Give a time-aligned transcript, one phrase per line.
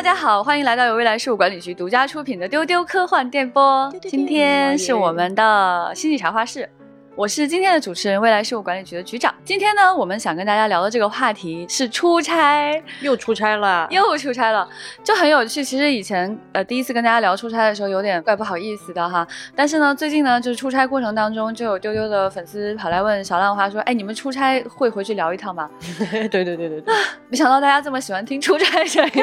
[0.00, 3.92] 大家好，欢迎来到由未来事务管理局独家出品的丢丢科幻电波。
[4.00, 6.66] 今天是我们的星际茶话室。
[7.14, 9.34] 我是今天的主持人，未来事务管理局的局长。
[9.44, 14.66] 今天呢，我们想跟大家聊的这个话题是出差，又出差了，又出差了，
[15.04, 15.62] 就很有趣。
[15.62, 19.28] 其实以前呃第一次跟大家聊出差的时候，有点怪不好意思的哈。
[19.54, 25.68] 但是呢，最近呢，就是出差过程当中，就有丢丢的粉丝跑来问小浪花说：“哎，你们出差会回去聊一趟吗？”
[26.30, 26.94] 对对对对对，
[27.30, 29.20] 没想到大家这么喜欢听出差声音，一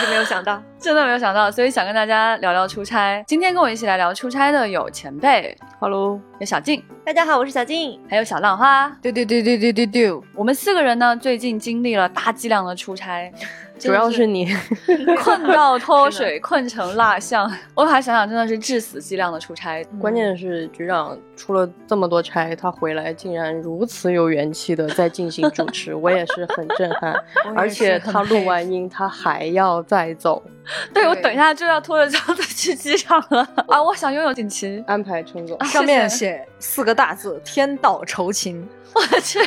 [0.00, 3.22] 直没有想到， 真的没有想到，所以想跟大家聊聊出差。
[3.26, 5.54] 今天跟我一起来聊出差的有前辈。
[5.78, 13.30] Hello，有小静，大家好，我是小静，还有小浪花，丢丢丢丢丢丢丢，我们四个人呢，最近经历了大剂量的出差。
[13.78, 14.48] 主要是你
[15.22, 17.50] 困到脱水，困成蜡像。
[17.74, 19.82] 我还想想，真的是致死剂量的出差。
[20.00, 27.14] 关键是局长出了这么多差，他回来竟然如此有元气的在进行主持，我也是很震撼。
[27.54, 30.42] 而且他录完音，他还要再走。
[30.92, 33.82] 对，我等一下就要拖着箱子去机场了 啊！
[33.82, 38.68] 我想拥有锦旗，安排乘坐，上面写四个大字：天道酬勤。
[38.94, 39.38] 我去，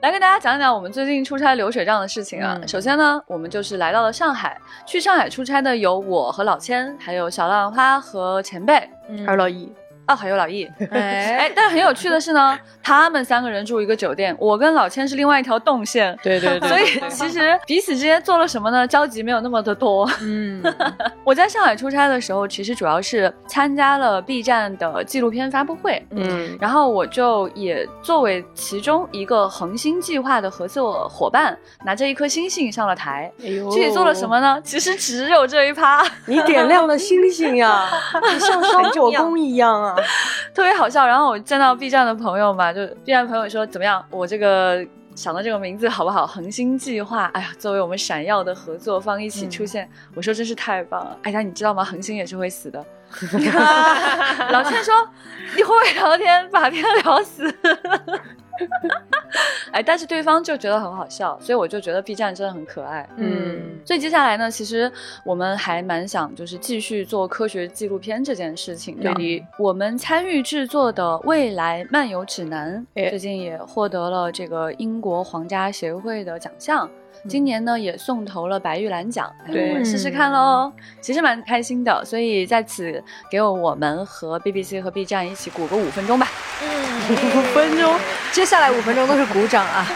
[0.00, 2.60] 来跟大家讲讲我们最近出差流水账的事情啊。
[2.66, 8.74] 首先呢，我们就是来到了上海，去上海出差的有我和老千，还有小浪花和前辈，
[9.24, 9.72] 还有老易。
[10.10, 18.84] 哦，还有老易，哎，但是很有趣的是呢，他们三个人住一个酒店，我跟老千是另外一条动线，对对对，所以其实彼此之间做了什么呢？
[18.84, 20.10] 交集没有那么的多。
[20.20, 20.60] 嗯，
[21.22, 33.30] 我在上海出差的时候，其实主要是参加了 B 站的纪录片发布会，嗯，然后我就也作为其中一个恒星计划的合作伙伴，拿着一颗星星上了台。
[33.44, 34.60] 哎呦，具体做了什么呢？
[34.64, 36.04] 其实只有这一趴。
[36.26, 37.88] 你点亮了星星呀，
[38.40, 39.94] 像烧火工一样啊。
[40.54, 44.04] 特别好笑，然后我见到 B 站的朋友嘛，就 B 站朋友说怎么样？
[44.10, 44.84] 我这个
[45.14, 46.26] 想到这个名字好不好？
[46.26, 51.16] 恒星计划，哎呀，作为我们闪耀的合作方一起出现，我说真是太棒了。
[51.22, 51.84] 哎呀，你知道吗？
[51.84, 52.84] 恒星也是会死的。
[54.50, 54.94] 老千说，
[55.56, 57.52] 你会不会聊天把天聊死？
[59.72, 63.08] 哎，但是对方就觉得很好笑，所以我就觉得 B 站真的很可爱。
[63.16, 64.90] 嗯，所以接下来呢，其实
[65.24, 68.96] 我们还蛮想就是继续做科学纪录片这件事情。
[69.00, 76.90] 对，我们参与制作的《未来漫游指南》最近也获得了这个英国皇家协会的奖项。
[77.28, 86.26] 今年呢也送投了白玉兰奖，对，试试看喽，其实蛮开心的，所以在此给我们和 BBC 和 B 站一起鼓个五分钟吧。
[86.62, 86.68] 嗯，
[87.12, 87.94] 五分钟，
[88.32, 89.86] 接下来五分钟都是鼓掌啊。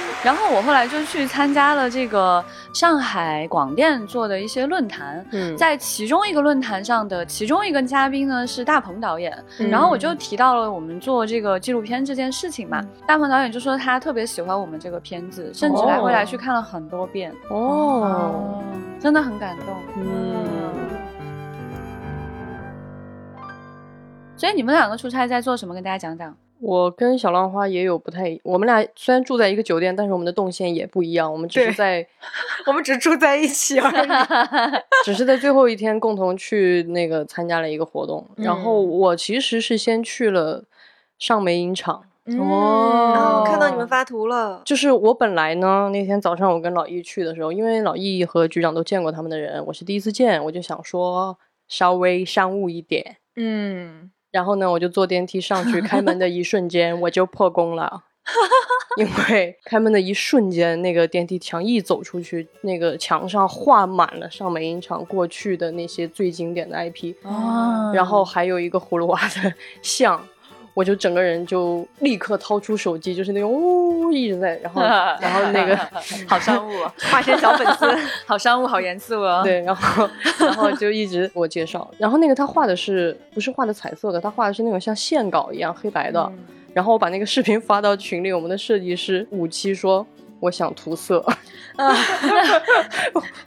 [0.24, 2.42] 然后我后来就去参加了这个
[2.72, 9.36] 上海广电做的一些论坛，嗯，在其中一个论坛上的其中一个嘉宾呢是大鹏导演，
[9.70, 15.52] 然后我就提到了我们做这个纪录片这件事情嘛，大鹏导演就说他特别喜欢我们这个片子。
[15.52, 18.62] 甚至还回来去看了很多遍哦，
[18.98, 19.76] 真的很感动。
[19.96, 20.44] 嗯，
[24.36, 25.74] 所以你们两个出差在做什么？
[25.74, 26.34] 跟大家讲讲。
[26.60, 31.30] 我跟小浪花也有不太，我们俩虽然住在一个酒店，但是我们的动线也不一样。
[31.30, 32.06] 我们只是在，
[32.66, 34.08] 我们只住在一起而已，
[35.04, 38.26] 只是在最后一天共同去那个参加了一个活动。
[38.36, 40.64] 然后我其实是先去了
[41.18, 42.04] 上梅影厂。
[42.26, 44.62] 哦，看到你们发图了。
[44.64, 51.38] 就是我本来呢，那天早上我跟老易去的时候，因为老易和局长都见过他们的人，我是第一次见，我就想说
[51.68, 53.18] 稍微商务一点。
[53.36, 58.02] 嗯，然后呢，我就坐电梯上去，开门的一瞬间我就破功了，
[58.96, 70.20] 因为开门的一瞬间，那个电梯墙一走出去，那个墙上画满了上美影厂过去的那些最经典的 IP，哦，然后还有一个葫芦娃的像。
[70.74, 74.82] 我就整个人就立刻掏出手机，就是那种呜一直在，然后
[75.22, 75.78] 然后那个
[76.28, 76.72] 好商务，
[77.10, 77.86] 化身小粉丝，
[78.26, 79.40] 好商务，好严肃哦。
[79.44, 80.08] 对，然后
[80.38, 84.20] 然后就一直给我介绍，然后那个他画的是不是画的彩色的？
[84.20, 86.30] 他画的是那种像线稿一样黑白的。
[86.72, 90.04] 然后我把那个视频发到群里，我们的设计师五七说
[90.44, 91.18] 我想涂色，
[91.76, 91.94] 啊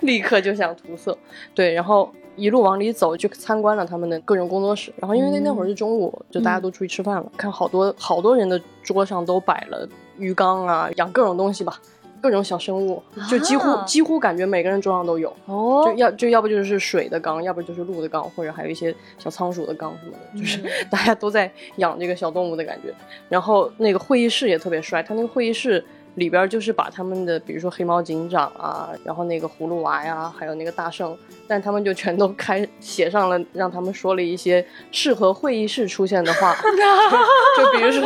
[0.02, 1.18] 立刻就想涂色。
[1.54, 2.12] 对，然后。
[2.40, 4.94] 一路往里走，就参观了他们的各种工作室。
[4.98, 7.32] 然后因为那那会儿是中午，就大家都出去吃饭了。
[7.36, 9.90] 看好多好多人的桌上都摆了
[10.20, 11.82] 鱼缸啊，养各种东西吧，
[12.22, 15.36] 各种小生物，就几乎几乎感觉每个人桌上都有。
[15.48, 20.62] 哦，就要就要不就是水的缸，要不就是鹿的缸，或者还有一些小仓鼠的缸什么的，就是
[20.92, 22.94] 大家都在养这个小动物的感觉。
[23.30, 25.84] 然后那个会议室也特别帅，他那个会议室。
[26.18, 31.16] 里边就是把他们的，比如说黑猫警长啊，然后那个葫芦娃呀，还有那个大圣，
[31.48, 36.56] 但他们就全都开写上了，让他们说了一些适合会议室出现的话，
[37.58, 38.02] 就比如说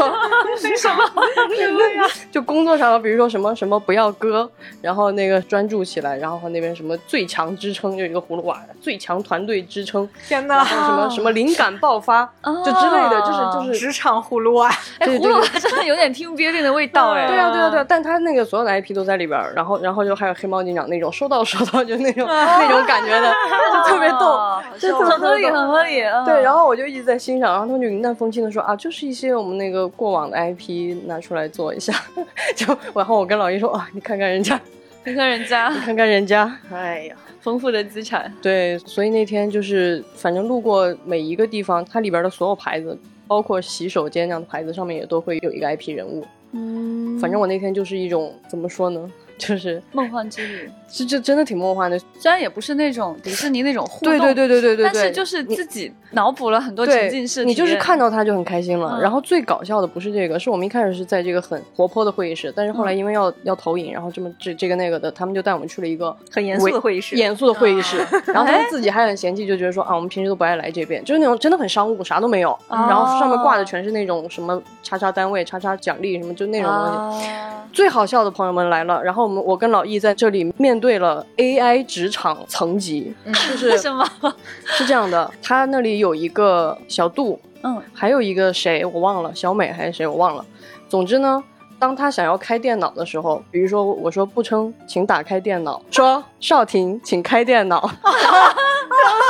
[0.78, 1.04] 什么
[2.32, 4.50] 就工作上，比如说什么什么不要割，
[4.82, 23.31] 然后那个专注起来，然后和那边什么最强支撑，就一个葫芦娃，最强团队支撑，天哪，什么什么灵感爆发，就之类的，就是就是职场葫芦娃，哎，葫芦娃真的有点 team building 的味道哎，对啊对啊对啊，但他那个所有的 IP 都在里边，然后然后就还有黑猫警长那种说到说到就那种那种感觉的。
[23.74, 24.40] 就特别逗，
[24.80, 26.02] 就很合理，很合理。
[26.26, 31.94] 对，然后我就一直在欣赏，然后他们就云淡风轻的说啊，就是一些我们那个过往的 IP 拿出来做一下。
[32.56, 34.60] 就然后我跟老一说啊，你看看人家，
[35.04, 38.32] 看看人家，你看看人家，哎呀，丰富的资产。
[38.42, 42.98] 对，所以那天就是反正路过每一个地方，它里边的所有牌子，
[43.28, 46.26] 包括洗手间这样的牌子上面也都会有一个 IP 人物。
[46.54, 49.12] 嗯，反正我那天就是一种怎么说呢？
[49.38, 51.98] 就是梦幻之旅，这这真的挺梦幻的。
[52.20, 57.46] 虽然也不是那种迪士尼那种互动，对对对对对对，但是就是自己脑补了很多情境式。
[57.46, 59.00] 你就是看到他就很开心了。
[59.02, 67.98] 然后最搞笑的不是这个，是我们一开始是在这个很活泼的会议室，但是后来因为要要投影，然后这么这这个那个的，他们就带我们去了一个很严肃的会议室，严肃的会议室。
[68.26, 72.58] 然后他们自己还很嫌弃，就觉得说啊，我们平时都不爱来这边，就是那种真的很商务，啥都没有。
[72.70, 77.28] 然后上面挂的全是那种什么叉叉单位、叉叉奖励什么，就那种东西。
[77.72, 84.06] 最好笑的朋友们来了，然后我们我跟老易在这里面对了 AI 职场层级，就是 什么？
[84.66, 90.44] 是这样的，他那里有一个小度，嗯，还有一个谁我忘了，小美还是谁我忘了。
[90.90, 91.42] 总之呢，
[91.80, 98.50] 当他想要开电脑的时候，比如说我说不称，请打开电脑，说少婷，请开电脑， 然后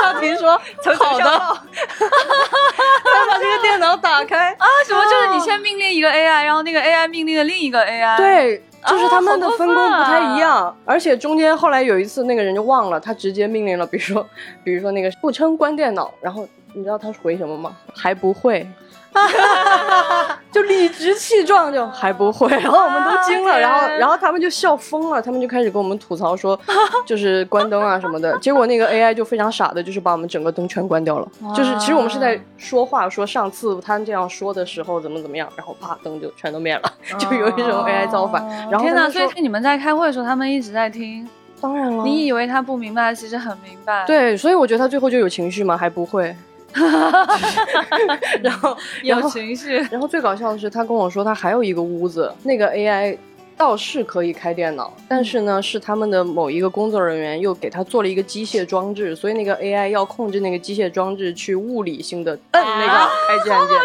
[0.02, 0.58] 少婷说
[0.98, 4.50] 好的，他把这个电脑打开。
[4.54, 5.02] 啊，什么？
[5.04, 8.64] 就是你先命令一个 AI，然后那个 AI 命令了另一个 AI，对。
[8.86, 14.26] 就是他们的分工不太一样，而且中间后来有一次那个人就忘了，他直接命令了，比如说，
[14.64, 17.76] 比如说那个不称关电脑，然后你知道他回什么吗？
[17.94, 18.66] 还不会。
[20.50, 26.58] 就理直气壮，就还不会，然后我们都惊了，然后然后他们就笑疯了，他们就开始跟我们吐槽说，
[27.06, 28.36] 就是关灯啊什么的。
[28.38, 31.28] 结果那个 AI 就非常傻的，就是把我们整个灯全关掉了。
[31.54, 38.46] 就是其实我们是在说话，说上次他这样说的时候怎么怎么样，然后啪灯就全都灭了， 就有一种 AI 造反。
[38.70, 39.08] 然后天哪！
[39.08, 41.28] 所以你们在开会的时候，他们一直在听。
[41.60, 44.04] 当然了，你以为他不明白，其实很明白。
[44.04, 45.76] 对，所以我觉得他最后就有情绪吗？
[45.76, 46.34] 还不会。
[48.42, 53.16] 然后 有情绪， 然后最搞笑的是，他跟我说他还有一个屋子，那个 AI
[53.56, 63.78] 倒是可以开电脑，但是呢，是他们的某一个工作人员又给他做了一个机械装置，所以那个 AI 要控制那个机械装置去物理性的摁那个开机按键。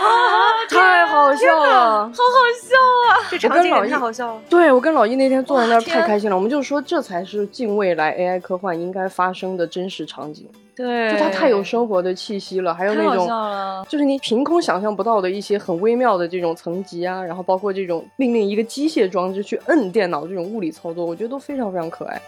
[0.70, 2.76] 太好笑了，好好笑
[3.08, 3.28] 啊！
[3.30, 4.40] 这场景太好笑了。
[4.48, 10.48] 对我跟老易那天坐在那儿太开心了，我们就说这才是近未来 AI 科幻应该发生的真实场景。
[10.76, 13.28] 对，就它太有生活的气息了，还有那种
[13.88, 22.22] 就是你凭空想象不到的一些很微妙的这种层级啊，然后包括这种命令一个机械装置去摁电脑这种物理操作，我觉得都非常非常可爱。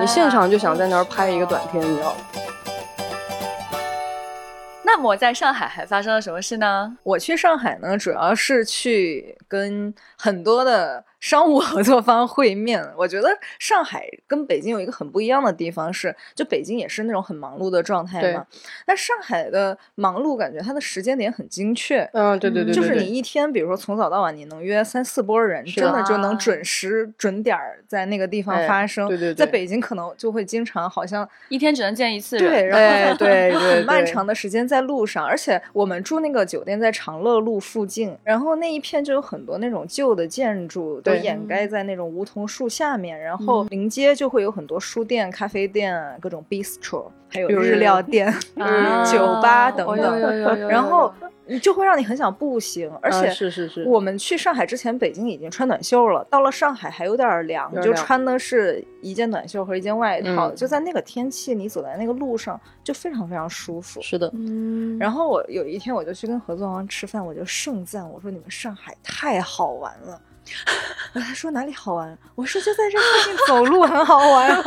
[0.00, 2.16] 你现场就想在那儿拍一个短片，你知道吗？
[4.94, 6.94] 那么在上海还发生了什么事呢？
[7.02, 11.02] 我去上海呢，主要是去跟很多的。
[11.22, 13.28] 商务 合作方会面，我觉得
[13.60, 18.44] 上海跟北京有一个很不一样的地方是，就北京也是那种很忙碌的状态嘛。
[18.84, 22.02] 但上海的忙碌感觉它的时间点很精确。
[22.12, 29.06] 嗯，对对对，就是你一天，比如说从早到晚，你能约三四波人，真的就能准时准点儿在那个地方发生。
[29.06, 32.50] 对对对，在北京可能就会经常好像一天只能见一次人。
[32.50, 41.00] 对，然后对对，很漫长的时间在路上，而且我们住那个酒店在长乐路附近，然后那一片就有很多那种旧的建筑。
[41.16, 48.32] 掩盖在那种梧桐树下面，然后临街就会有很多书店、咖啡店、各种 bistro，还有日料店、
[49.10, 51.12] 酒吧等等，然后
[51.60, 52.90] 就会让你很想步行。
[53.02, 60.50] 而且是是是，我们去上海之前，北京已经穿短袖了，到了上海还有点凉，就穿的是一件短袖和一件外套。
[60.52, 64.00] 就在那个天气，你走在那个路上就非常非常舒服。
[64.00, 64.98] 是的，嗯。
[64.98, 70.20] 然后我有一天我就去跟合作方吃饭，我就盛赞我说：“你们上海太好玩了。”
[71.14, 72.16] 他说哪里好玩？
[72.34, 74.50] 我说就在这附近走路很好玩。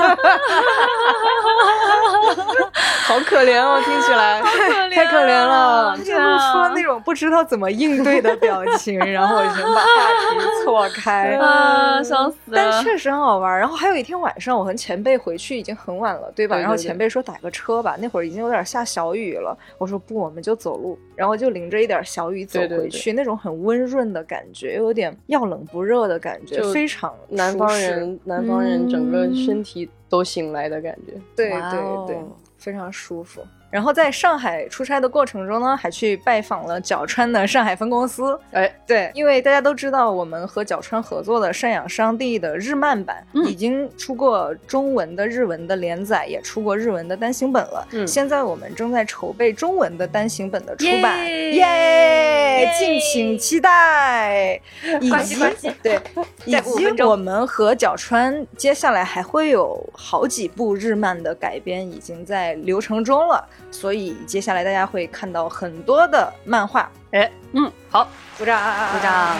[3.05, 4.41] 好可怜哦，听起来
[4.91, 5.96] 太可怜了。
[5.98, 9.86] 就露出了那种不知道怎么应对的表情，然后我就把话
[10.32, 11.36] 题错开。
[11.38, 12.55] 啊，笑死了！
[12.55, 13.58] 但确实很好玩。
[13.60, 16.58] 然后还有一天晚上，我和前辈回去已经很晚了，对吧？
[16.58, 19.55] 然后前辈说打个车吧，那会儿已经有点下小雨了。
[19.77, 20.98] 我说不，我们就走路。
[21.15, 31.14] 然后就淋着一点小雨走回去，那种很温润的感觉，又有点要冷不热的感感觉，非常南方人，南方人整个身体都醒来的感觉。
[31.36, 32.18] 对对对，
[32.58, 33.42] 非常舒服。
[33.75, 38.39] 然后在上海出差的过程中呢，还去拜访了角川的上海分公司。
[38.53, 47.86] 哎，对，因为大家都知道，我们和角川合作的《赡养上帝》的日漫版已经出过中文的、日文的连载，也出过日文的单行本了。
[47.91, 54.58] 嗯，现在我们正在筹备中文的单行本的出版，耶，敬请期待。
[55.01, 55.36] 以及
[55.84, 56.00] 对，
[56.46, 63.46] 以及我们和角川接下来还会有好几部日漫的改编，已经在流程中了。
[63.75, 68.58] 所以接下来大家会看到很多的漫画，哎，嗯，好，鼓掌，
[68.94, 69.36] 鼓掌。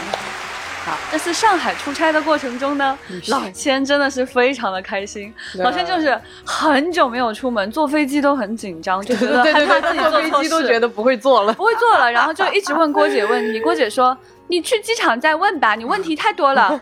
[0.85, 2.95] 好，这次上海出差的过程中呢，
[3.29, 5.33] 老千真的是非常的开心。
[5.55, 6.15] 老千就是
[6.45, 13.59] 很久没有出门，坐飞机都很紧张，就觉得害怕自己坐飞机都觉得不会坐了，不会坐了，然后就一直问郭姐问题。
[13.59, 14.15] 郭姐说
[14.47, 16.79] ：“你去机场再问吧，你问题太多了。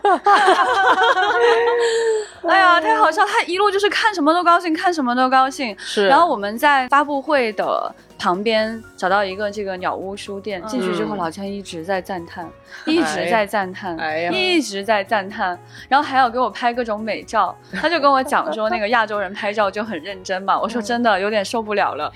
[2.46, 3.24] 哎呀，太好笑！
[3.24, 5.74] 他一路就是看什么都高兴，看什么都高兴。
[5.78, 6.06] 是。
[6.08, 7.94] 然后我们在发布会的。
[8.24, 12.48] 旁边找到一个这个鸟屋书店，进去之后老千一直在赞叹，
[12.86, 13.94] 一直在赞叹，
[14.32, 15.58] 一直在赞叹，
[15.90, 17.54] 然后还要给我拍各种美照。
[17.78, 20.56] 他就跟我讲说，那个亚洲人拍照就很认真嘛。
[20.58, 22.10] 我说真的有点受不了了。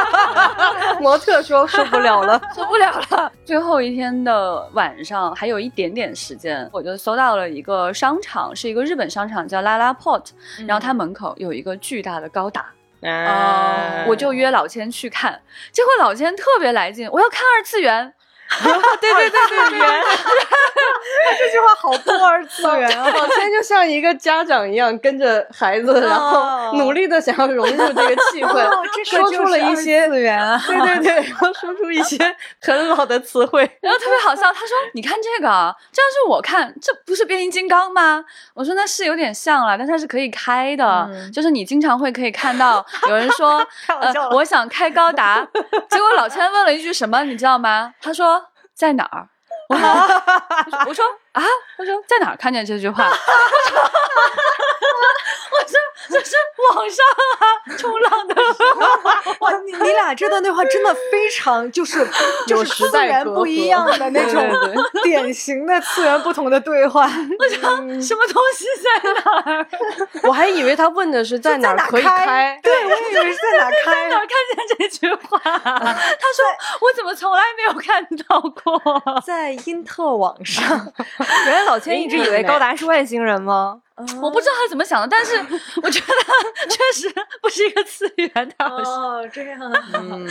[1.00, 3.32] 模特说受不了了，受不了了。
[3.46, 10.26] 最后一天的晚上还有一点点时间，我就搜到了一个商场，是一个日本商场叫拉拉 Port，
[10.66, 12.66] 然后它门口有一个巨大的高达。
[13.04, 15.42] 哦，我就约老千去看，
[15.72, 18.14] 结果老千特别来劲，我要看二次元。
[18.62, 19.78] 对对对对对，
[21.38, 23.08] 这句话好不二次元啊！
[23.16, 28.70] 老千就像一个家长一样，跟着孩子，然后努力的想要融入这个气氛，
[29.04, 32.18] 说出了一些次元啊，对 对对，然后说出一些
[32.60, 34.42] 很老的词汇，然后特别好笑。
[34.52, 45.46] 他说：“你看这个，这要是我看，这不是变形金刚吗？”我说：“那是有点像了，但它是可以开的，就是你经常会可以看到有人说，呃，我想开高达。”
[45.90, 47.92] 结果老千问了一句什么，你知道吗？
[48.00, 48.43] 他说。
[48.74, 49.28] 在哪儿？
[50.86, 51.04] 我说
[51.34, 51.42] 啊，
[51.78, 53.04] 我说在哪儿看见这句话？
[55.54, 55.78] 我说
[56.10, 56.36] 这是
[56.74, 57.04] 网上
[57.38, 58.80] 啊，冲浪的时候。
[59.40, 62.06] 哇，你你俩这段对话真的非常就是
[62.46, 64.42] 就是次元不一样的那种
[65.02, 67.04] 典型的次元不同的对话。
[67.38, 67.56] 我说
[68.00, 69.66] 什么东西在哪儿？
[70.24, 72.58] 我还以为他问的是在哪儿可以开。
[72.62, 73.92] 对，我以为是在哪儿开。
[73.94, 74.36] 在哪儿看
[74.66, 75.38] 见这句话？
[75.42, 76.44] 他说
[76.80, 79.20] 我怎么从来没有看到过？
[79.24, 80.92] 在因特网上。
[81.46, 83.80] 原来老千一直以为高达是外星人吗？
[84.20, 85.36] 我不知道他怎么想的，但是
[85.82, 86.06] 我觉得
[86.68, 87.08] 确实
[87.40, 88.64] 不是一个次元的。
[88.64, 89.60] 哦，这样。
[89.92, 90.28] 嗯。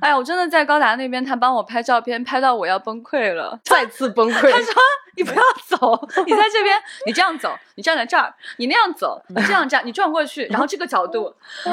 [0.00, 4.50] 哎呀，我真的在高达那边，他帮我拍照片，拍到我要崩溃了，再次崩溃。
[4.52, 4.74] 他说：
[5.16, 11.34] “你不要走，你在这边，你这样走，你站在这儿，你那样走，你这样站，你转过去，然后这个角度。”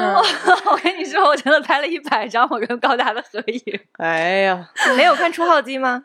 [0.66, 3.80] 我跟你说，我真的拍了一百张我跟高达的合影。
[3.98, 6.04] 哎呀，没有看出号机吗？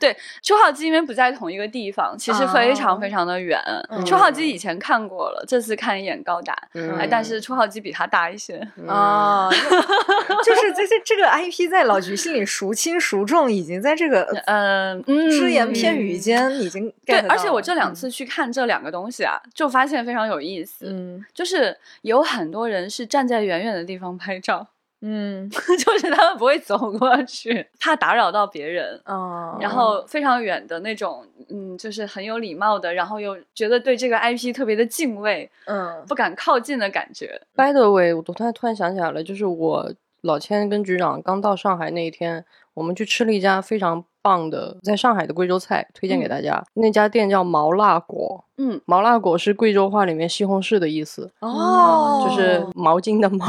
[0.00, 3.60] 对，出号机因为不在同一个地方，其实非常非常的远。
[4.04, 6.54] 初号机以前看过了，这次看一眼高达，
[6.98, 9.48] 哎，但是初号机比它大一些啊。
[10.44, 17.18] 就是这这这个 IP 在老菊心里孰轻孰重，已经在这个 嗯只言片语间已经对。
[17.20, 20.86] 而且我这两次去看这两个东西啊，就发现非常有意思。
[20.86, 24.66] 嗯，就是有很多人是站在远远的地方拍照。
[25.00, 29.00] 嗯， 就是他们不会走过去，怕打扰到别人。
[29.04, 37.40] 哦，然后非常远的那种，嗯，就是很有礼貌的，然后又觉得对这个 IP 特别的敬畏，嗯，不敢靠近的感觉。
[37.54, 44.04] By the way，我突然突然想起来了，就是我老千跟局长刚到上海那一天，我们去吃了一家非常。
[44.28, 46.62] 棒的，在上海的贵州菜推荐给大家。
[46.74, 53.46] 那家店叫毛辣果，嗯，毛辣果是贵州话里面西红柿的意思哦，就是毛巾的毛，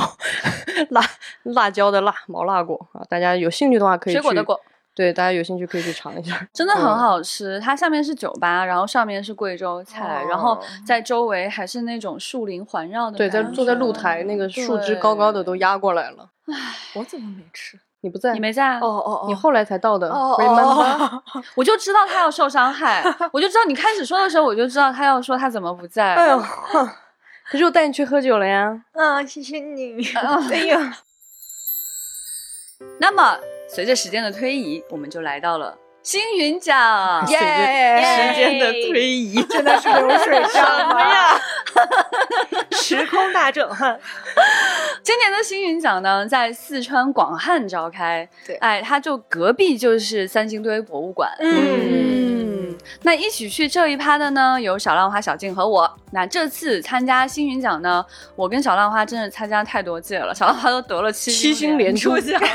[0.91, 1.01] 辣
[1.43, 3.03] 辣椒的辣，毛辣果啊。
[3.09, 4.57] 大家有兴趣的话可以水果的果，
[4.95, 7.59] 对，大家有兴趣可以去尝一下，真的很好吃。
[7.59, 10.57] 它下面是酒吧，然后上面是贵州菜，然后
[10.87, 13.17] 在周围还是那种树林环绕的。
[13.17, 16.29] 对，在坐在露台，那个树枝高高的都压过来了。
[16.47, 16.55] 唉，
[16.95, 17.77] 我怎么没吃？
[18.01, 20.09] 你不在，你没在哦哦哦，你后来才到的。
[20.09, 21.23] 哦哦
[21.55, 23.03] 我就知道他要受伤害，
[23.33, 26.15] 我就知道你开始说的时候，我就知道他要说他怎么不在。
[26.15, 26.39] 哎呦，
[27.51, 28.81] 可是我带你去喝酒了呀。
[28.93, 30.03] 嗯，谢谢你。
[30.51, 30.97] 哎呀，
[32.99, 33.37] 那么
[33.67, 35.77] 随着时间的推移，我们就来到了
[36.09, 38.01] 星云奖，耶！
[38.01, 40.65] 时间的推移 真的是流水账
[40.97, 41.39] 呀！
[42.73, 43.99] 时空大震撼。
[45.03, 48.27] 今年的星云奖呢，在四川广汉召开。
[48.43, 51.29] 对，哎，它就隔壁就是三星堆博物馆。
[51.41, 55.95] 嗯，那一起去这一趴的呢，有小浪花、小静和我。
[56.11, 58.03] 那这次参加星云奖呢，
[58.35, 62.41] 我跟小浪花真是参加太多届了，小浪花都得了七七星连珠奖。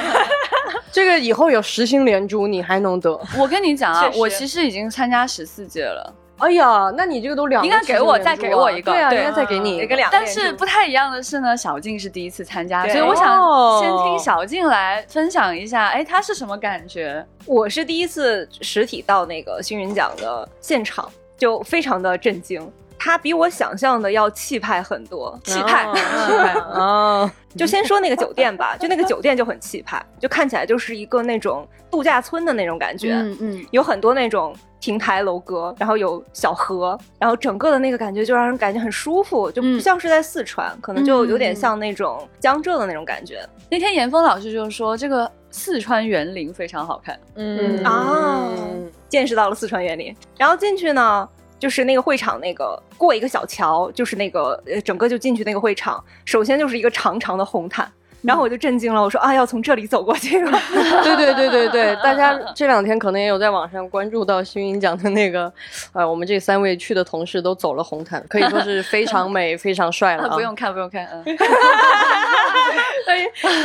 [0.91, 3.11] 这个以后有十星连珠，你还能得？
[3.37, 6.15] 我跟你讲啊，我其实已经参加十四届了。
[6.39, 10.11] 哎呀，那你这个都两应该给我再给我一个，对啊，应该再给你一个两。
[10.11, 13.41] 但是不太一样的是呢，小静是第一次参加，所以我想
[13.81, 17.25] 先听小静来分享一下，哎，她是什么感觉？
[17.47, 21.09] 我是第一次实体到那个星云奖的现场，
[21.39, 22.69] 就非常的震惊。
[23.05, 27.31] 他比我想象的要气派很多，气派，气派啊！
[27.55, 43.47] 就先说那个酒店吧，就那个酒店就很气派，就看起来就是一个那种度假村的那种感觉，嗯嗯，有很多那种亭台楼阁，然后有小河，然后整个的那个感觉就让人感觉很舒服，就不像是在四川，可能就有点像那种江浙的那种感觉。
[43.71, 48.49] 那天严峰老师就说这个四川园林非常好看，嗯啊，
[49.11, 51.29] 见识到了四川园林，然后进去呢。
[51.59, 56.03] 就是那个会场，那个过一个小桥，就是那个呃，整个就进去那个会场。
[56.25, 57.91] 首先就是一个长长的红毯，
[58.25, 60.59] 然后我就震惊了，我说啊，要从这里走过去吗。
[61.05, 65.53] 对对对对对，大家这两天可能也有在网上关注到星云奖的那个，
[65.93, 70.29] 呃，我们这三位去的同事都走了红毯，可以说是非常美、 非常帅了。
[70.31, 71.25] 不用看，不用看，嗯。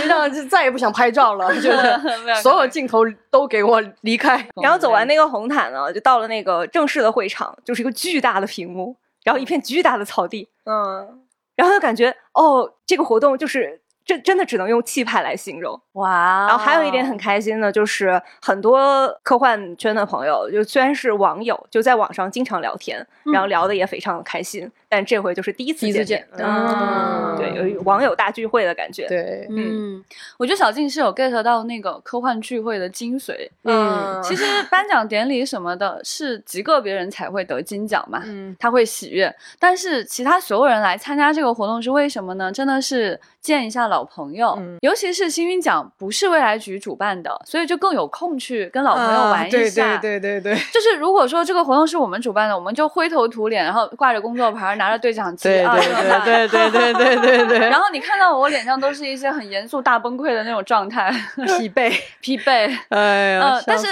[0.08, 2.00] 让就再也不想拍照了，就是
[2.42, 3.00] 所有镜头
[3.32, 4.46] 都给我离开。
[4.62, 11.22] 然后走完那个红毯呢，就到了那个正式的会场，就是一个巨大的屏幕，然后一片巨大的草地，嗯，
[11.56, 13.82] 然后就感觉哦，这个活动就是。
[14.10, 15.84] 这真的只能用气派来形容。
[16.00, 16.48] 哇！
[16.48, 24.70] 然后还有一点很开心的，就是很多科幻圈的朋友，就虽然是网友，就在网上经常聊天，然后聊的也非常的开心。
[24.92, 29.08] 但这回就是第一次见面，嗯，对，有网友大聚会的感觉。
[29.08, 30.04] 对，嗯，
[30.38, 33.48] 我觉得小静是有 get 到那个科幻聚会的精髓。
[33.66, 39.32] 嗯，其实颁奖典礼什么的，是极个别人才会得金奖嘛，嗯，他会喜悦。
[39.60, 42.52] 但是其他所有人来参加这个活动是为什么呢？
[42.52, 50.00] 真的是见一下老朋友，尤其是星云奖不是未来局主办的，所以就更有空去跟老朋友玩一下。
[50.00, 55.50] 对对对对对，就是如果说这个活动是我们主办的，我们就灰头土脸，然后挂着工作牌，拿着对讲机。
[55.50, 57.60] 对对对对对对对对。
[57.70, 61.12] 然后你看到我脸上都是一些很严肃、大崩溃的那种状态，
[61.58, 62.78] 疲惫， 疲惫。
[62.90, 63.88] 哎呀，但是。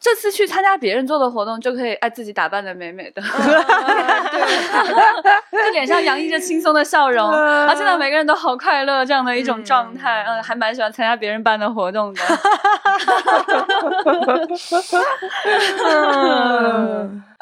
[0.00, 3.20] 这次去参加别人做的活动，就可以爱自己打扮的美美的，
[5.52, 12.22] 就 脸上洋溢着轻松的笑容，而且呢，每个人都好快乐，这样的一种状态，嗯，还蛮喜欢参加别人办的活动的。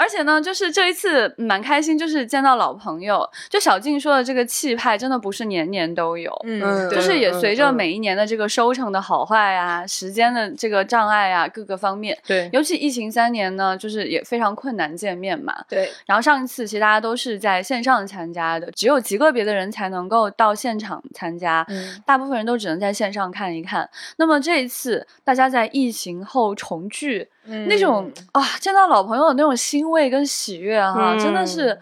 [0.01, 3.29] 而且呢，就是这一次蛮开心，就是见到老朋友。
[3.49, 15.91] 就小静说的这个气派，真的不是年年都有，嗯，就是也随着每一年的这个收成的好坏啊，时间的这个障碍啊，各个方面，对，尤其疫情三年呢，就是也非常困难见面嘛，对。
[16.07, 23.89] 然后上一次其实大家都是在线上参加的，只有极个别的人才能够到现场参加，嗯，大部分人都只能在线上看一看。
[24.17, 27.29] 那么这一次大家在疫情后重聚。
[27.67, 31.79] 那种啊，见到老朋友的那种欣慰跟喜悦哈，真的是。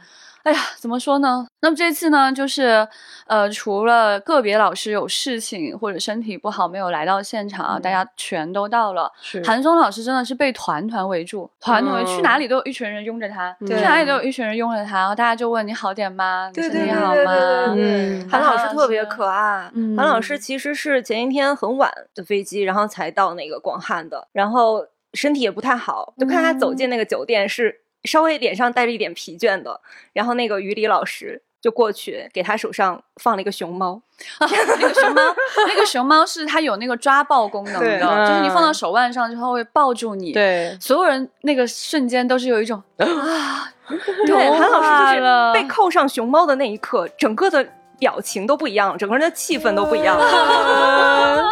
[0.47, 1.45] 哎呀，怎么说呢？
[1.61, 2.87] 那么这次呢，就是，
[3.27, 9.11] 呃，除了个别老师有事情或者身体不好没有来到现场，大家全都到了。
[9.21, 16.49] 是韩松老师真的是被团团围住，团团去哪里都有一群人拥着他，去哪里都有一群人拥着他，然后大家就问你好点吗？
[16.55, 17.75] 你身体好吗？
[17.77, 19.69] 嗯，韩老师特别可爱。
[19.97, 27.81] 韩老师其实是前一天很晚的飞机，然后才到那个广汉的，然后身体也不太好，就看他走进那个酒店是。
[28.07, 29.81] 稍微脸上带着一点疲倦的，
[30.13, 34.01] 然后那个于理老师就过去给他手上放了一个熊猫，
[34.39, 35.23] 啊那个熊猫，
[35.67, 40.33] 那个熊猫是它有那个抓抱功能的，就是你放到手腕上之后会抱住你。
[40.33, 43.73] 对，所有人那个瞬间都是有一种 啊，
[44.27, 47.67] 对，韩老师就是被扣上熊猫的那一刻，整个的
[47.99, 50.17] 表情都不一样，整个人的气氛都不一样。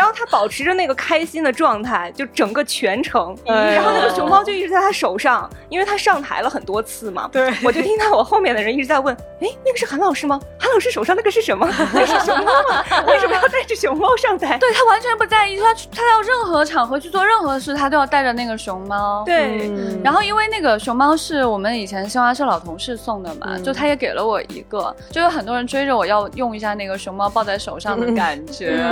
[0.00, 3.36] 然后他保持着那个开心的状态，就整个全程。
[3.44, 7.28] 然后那个熊猫就一直在他手上，因为他上台了很多次嘛。
[7.30, 10.40] 对，我就听到我后面的人一直在问：“哎，那个是韩老师吗？
[10.58, 11.68] 韩老师手上那个是什么？
[11.92, 12.82] 那是熊猫吗？
[13.08, 19.22] 为什么要带着熊猫上台？”对他完全不在意，他他到任何场合去做任何事，他都要带着那个熊猫。
[19.26, 19.70] 对，
[20.02, 28.82] 然后因为那个熊猫是我们以前新华社老同事送的嘛，就他也给了我一个，就有很多人追着我要用一下那个熊猫抱在手上的感觉。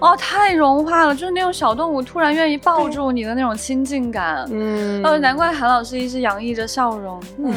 [0.00, 0.37] 哦，他。
[0.38, 4.46] 太融化了，就是那种小动物突然愿意抱住你的那种亲近感。
[4.50, 7.20] 嗯，哦，难怪韩老师一直洋溢着笑容。
[7.38, 7.52] 嗯，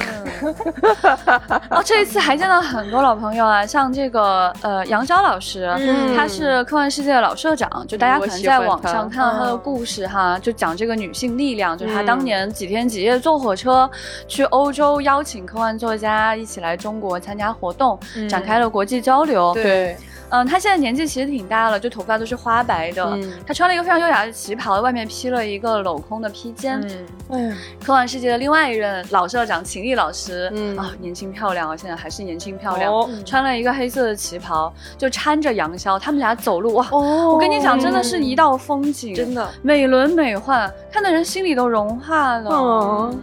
[1.70, 5.72] 哦，这一次还见到很多老朋友啊，像这个呃杨钊老师，
[6.18, 13.90] 他是科幻世界的老社长，就大家可能在网上看到他的故事哈，就讲这个女性力量，就是他当年几天几夜坐火车
[14.28, 19.54] 去欧洲，邀请科幻作家一起来中国参加活动，展开了国际交流。
[19.54, 19.96] 对。
[20.32, 23.20] 嗯，他现在年纪其实挺大了，就头发都是花白的。
[23.46, 26.82] 他穿了一个非常优雅的旗袍，外面披了一个镂空的披肩。
[27.30, 32.92] 嗯，科幻世界的另外一任老社长秦丽老师，啊，年轻漂亮啊，现在还是年轻漂亮。
[33.26, 43.14] 穿了一个黑色的旗袍，就搀着杨潇，他们俩走路哇，我跟你讲，真的是一道风景，真的美轮美奂，看的人心里都融化了。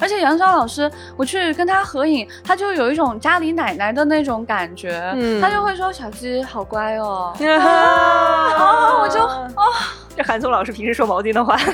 [0.00, 5.00] 而且杨超老师，我去跟他合影，他就有一种家里奶奶的那种感觉，
[5.40, 7.32] 他就会说：“小鸡好乖哦。
[7.38, 9.64] ”啊，我就啊，
[10.16, 11.56] 这韩松老师平时说毛巾的话，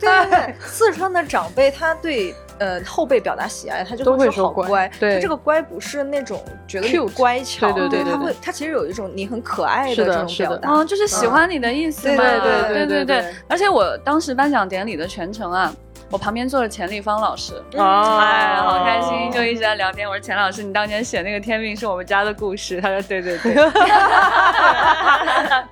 [0.00, 4.90] 对对对，四川的长辈他对呃后辈表达喜爱，他就会说好乖。
[5.00, 12.16] 对，这个乖不是那种觉得有乖巧，对对对，他会他其实有一种你很可爱的这种表达，嗯，就是喜欢你的意思嘛。
[12.16, 15.72] 对对对对对，而且我当时颁奖典礼的全程啊。
[16.10, 20.08] 我旁边坐着钱立芳老师，哎，好开心，就一直在聊天。
[20.08, 22.80] 我说钱老师，你当年写那个天命是我们家的故事。
[22.80, 23.54] 他说对对对。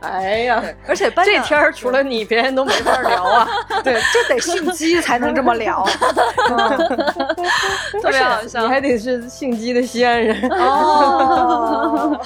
[0.01, 3.49] 哎呀，而且这天儿除了你，别人都没法聊啊。
[3.85, 5.87] 对，这得姓姬才能这么聊。
[8.03, 10.49] 特别好笑，你还得是姓姬的西安人。
[10.51, 12.19] 哦。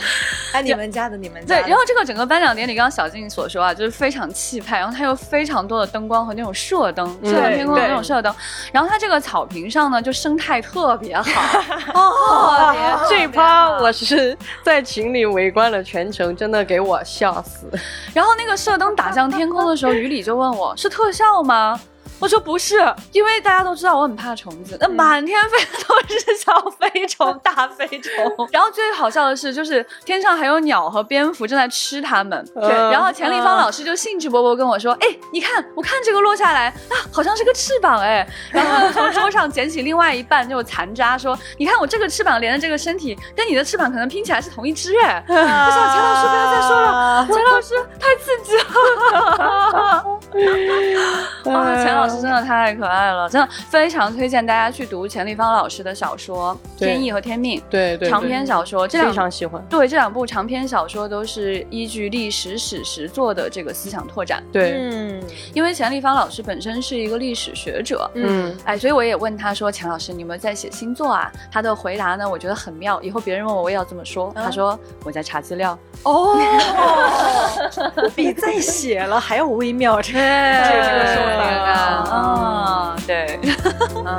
[0.52, 1.54] 哎，你们家的，你们家。
[1.54, 8.34] 对，然后这个整个颁奖典礼，刚刚小静所说啊，就是非常气派，然后它有非常多的灯光和那种射灯，射向天空种射灯。
[8.72, 11.24] 然后它这个草坪上呢，就生态特别好。
[11.94, 17.66] 哦，这趴我是在群里围观了全程，真的给我笑死。
[18.14, 21.80] 然后那个射灯打向天空的时候， 于里就问我是特效吗？
[22.18, 22.76] 我说不是，
[23.12, 28.12] 因为大家都知道我很怕虫子，那满天飞的都是小飞虫、大飞虫。
[28.50, 32.44] 然后最好笑的是，就是天上还有鸟和蝙蝠正在吃它们。
[32.54, 32.68] 对。
[32.68, 48.64] 然后钱立芳老师就兴致勃勃跟我说：“哎，你看，我看这个落下来啊，好像是个翅膀哎。”然后从桌上捡起另外一半就残渣，说：“你看我这个翅膀连着这个身体，跟你的翅膀可能拼起来是同一只哎。”我想钱老师不要再说了，钱老师太刺激了。
[51.52, 52.05] 啊，钱老。
[52.06, 57.58] 老师真的太可爱了，真的非常推荐大家去读钱立芳老师的小说《天意》和《天命》。
[57.68, 59.62] 对对，长篇小说，这非常喜欢。
[59.68, 64.42] 对，这两部长篇小说都是依据历史史实做的这个思想拓展。
[64.52, 73.00] 对，嗯，因为钱立芳老师本身是一个历史学者，嗯，哎，所以我也问他说：“钱老师，你有没有在写星座啊？”他的回答呢，我觉得很妙。
[73.02, 74.32] 以后别人问我，我也要这么说。
[74.34, 76.38] 他说：“我在查资料。”哦，
[78.14, 81.50] 比在写了还要微妙，这这个说法
[81.96, 83.38] 啊，对，
[84.04, 84.18] 嗯。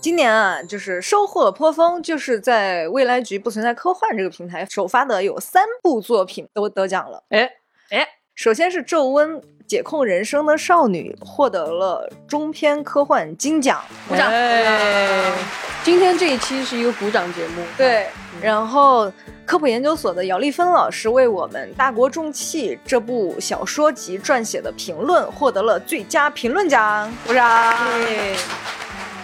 [0.00, 7.24] 今年啊，就是收获颇丰，就是在未来局不存在科幻这个平台首发的有三部作品都得奖了。
[7.30, 7.50] 哎
[7.88, 14.30] 哎，首先是《皱温解控人生的少女》获得了中篇科幻金奖，鼓掌。
[15.82, 18.06] 今天这一期是一个鼓掌节目，对。
[18.40, 19.10] 然后，
[19.46, 27.74] 科普研究所的姚丽芬老师为我们《大国重器》这部小说集撰写的评论获得了最佳评论奖，鼓掌。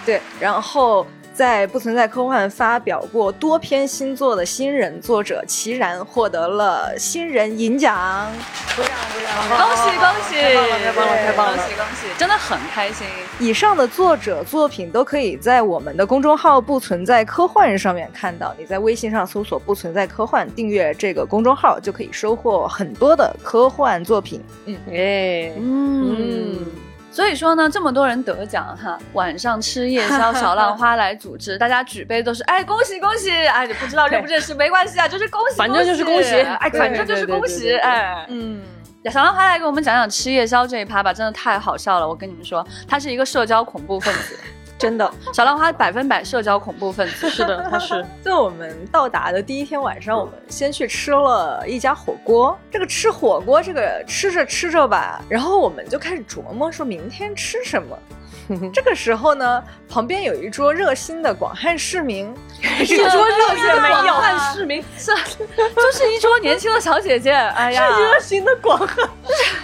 [0.05, 1.05] 对，然后。
[1.33, 8.31] 在不存在科幻发表过多篇新作的新人作者齐然获得了新人银奖，
[8.75, 13.07] 鼓掌鼓掌，恭喜恭喜，太棒了太棒了太棒了，恭喜恭喜，真的很开心。
[13.39, 18.53] 以上的作者作品都可以在我们的公众号“不存在科幻”上面看到。
[18.57, 24.43] 你在微信上搜索“不存在科幻”，订阅这个公众号就可以收获很多的科幻作品。
[24.65, 26.90] 嗯，哎，嗯。
[27.11, 38.25] 所以说呢，这么多人得奖哈，晚上吃夜宵，小浪花来组织， 大家举杯都是哎恭喜恭喜，哎不知道认不认识没关系啊，就是恭喜，反正就是恭喜，哎反正就是恭喜，哎。
[38.29, 38.61] 嗯，
[39.11, 44.39] 小浪花来给我们讲讲吃夜宵这一趴吧，真的太好笑了，我跟你们说，他是一个社交恐怖分子。
[44.81, 47.29] 真的，小浪花百分百社交恐怖分子。
[47.29, 48.03] 是的， 他是。
[48.23, 52.57] 在我们到达的第一天晚上，我们先去吃了一家火锅。
[52.71, 57.95] 这个吃火锅，这个吃着吃着吧，然后我们就开始琢磨，说明天吃什么。
[58.73, 62.33] 这个时候呢，旁边有一桌热心的广汉市民，
[62.81, 67.31] 一桌热心的广汉市民是，就是一桌年轻的小姐姐。
[67.31, 69.09] 哎呀，热心的广汉，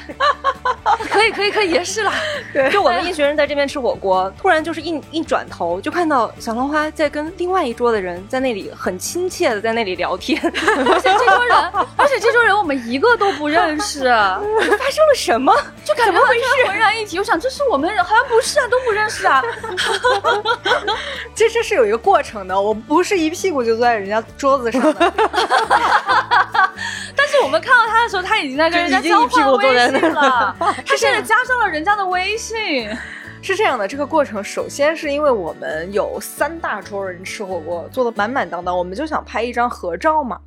[1.10, 2.14] 可可以可以可以，也是啦。
[2.54, 11.58] 对，就我们一群人在这边吃火锅，突然就是一一转头，就看到小浪花在跟另外一桌的人在那里很亲切的在那里聊天，而且这桌人，
[11.98, 14.40] 而且这桌人我们一个都不认识，发
[14.90, 15.54] 生了什么？
[15.84, 16.20] 就感觉
[16.66, 17.18] 浑然一体。
[17.18, 19.42] 我想这是我们好像不是啊，都不认识啊。
[21.36, 24.94] 这这是有一个过程的，我不是一屁股就坐在人家桌子上的。
[27.16, 30.56] 但是我们看到他的时候，他已经在跟人家交换微信了。
[30.86, 32.90] 他现在加上了人家的微信。
[33.42, 40.40] 是这样的，这个过程首先是因为我们有三大桌人吃火锅，做的满满当当，我们就想拍一张合照嘛。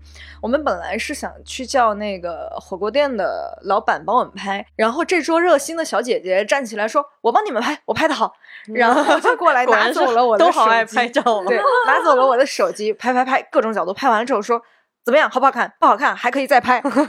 [0.43, 8.33] 我们本来是想去叫那个火锅店的老板帮我们拍，然后这桌热心的小姐姐站起来说：“我帮你们拍，我拍的好。”
[8.75, 14.61] 然后就过来 拿走了我的手机，都好爱拍照，对，拿走了我的手机，拍拍拍，各种角度拍完了之后说。
[15.03, 15.73] 怎么样，好不好看？
[15.81, 16.79] 不好看，还可以再拍。
[16.85, 17.01] 好热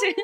[0.00, 0.14] 情。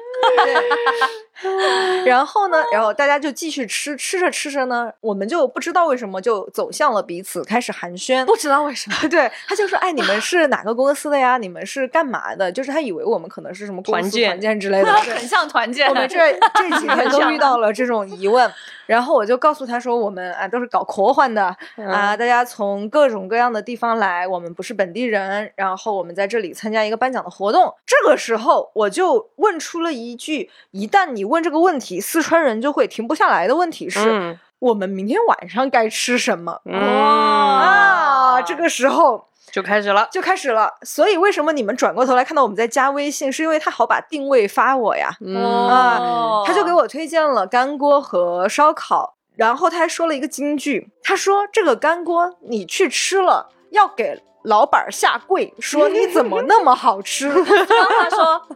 [2.06, 8.24] 然后呢，然后大家就继续吃，吃着吃着呢，我们就不知道为什么就走向了彼此，开始寒暄。
[8.24, 11.36] 不知道为什么， 对，他就说：“哎，你们是哪个公司的呀？
[11.38, 15.88] 你们是干嘛的？”就是他以为我们可能是什么团建、团建之类的， 很像团建。
[15.88, 16.16] 我们这
[16.54, 18.50] 这几天都遇到了这种疑问。
[18.86, 21.46] 然后我就告诉他说：“我们啊都是搞科幻的
[21.90, 25.50] 啊，大家从各种各样的地方来，我们不是本地人。
[25.56, 27.74] 然后我们在这里参加一个颁奖的活动。
[27.84, 36.60] 这个时候我就问出了一句：一旦你问这个问题，四川人就会停不下来的问题是：我们明天晚上该吃什么？
[36.64, 38.42] 哇啊！
[38.42, 40.70] 这个时候。”就开始了，就开始了。
[40.82, 45.08] 所以为什么你们转过头来看到我们在加微信，是因为他好把定位发我呀？
[45.34, 57.30] 啊，他就给我推荐了干锅和烧烤，然后他还说了一个金句，他说这个干锅你去吃了要给老板下跪，说你怎么那么好吃？
[57.30, 58.46] 他说。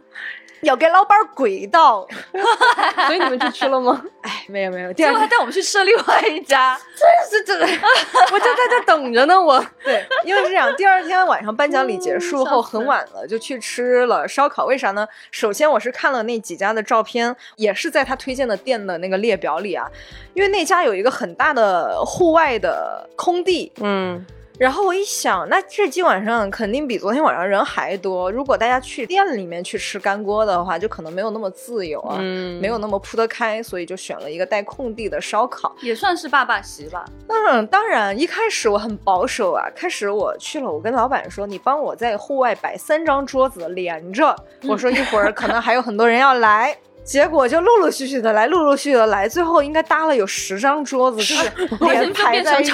[0.61, 2.07] 要给老板跪倒，
[3.07, 4.03] 所以你们去吃了吗？
[4.21, 7.65] 哎，没有没有，第二天带我们去吃了另外一家，真是真的，
[8.31, 9.39] 我就在这等着呢。
[9.41, 14.65] 我对，因为是这样，第二天晚上颁奖礼结束后很晚了，就去吃了烧烤。
[14.65, 15.07] 为啥呢？
[15.31, 19.89] 首先我是看了那几家的照片，也是在他推荐的店的那个列表里啊，
[20.33, 24.23] 因为那家有一个很大的户外的空地，嗯。
[24.61, 28.31] 然后我一想，那这今晚上肯定比昨天晚上人还多。
[28.31, 32.19] 如果大家去店里面去吃干锅的话，就可能没有那么自由啊，
[32.61, 37.03] 没有那么铺得开，所以就选了一个带空地的烧烤，也算是爸爸席吧。
[37.27, 39.67] 嗯，当然，一开始我很保守啊。
[39.75, 44.35] 开始我去了，我跟老板说：“你帮我在户外摆三张桌子连着。”
[44.69, 52.71] 我说：“一会儿可能还有很多人要来。”结果就陆陆续续的来，陆陆续续的来，最后应该搭了有十张桌子，就是连排在一起。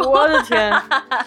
[0.00, 0.72] 我的天，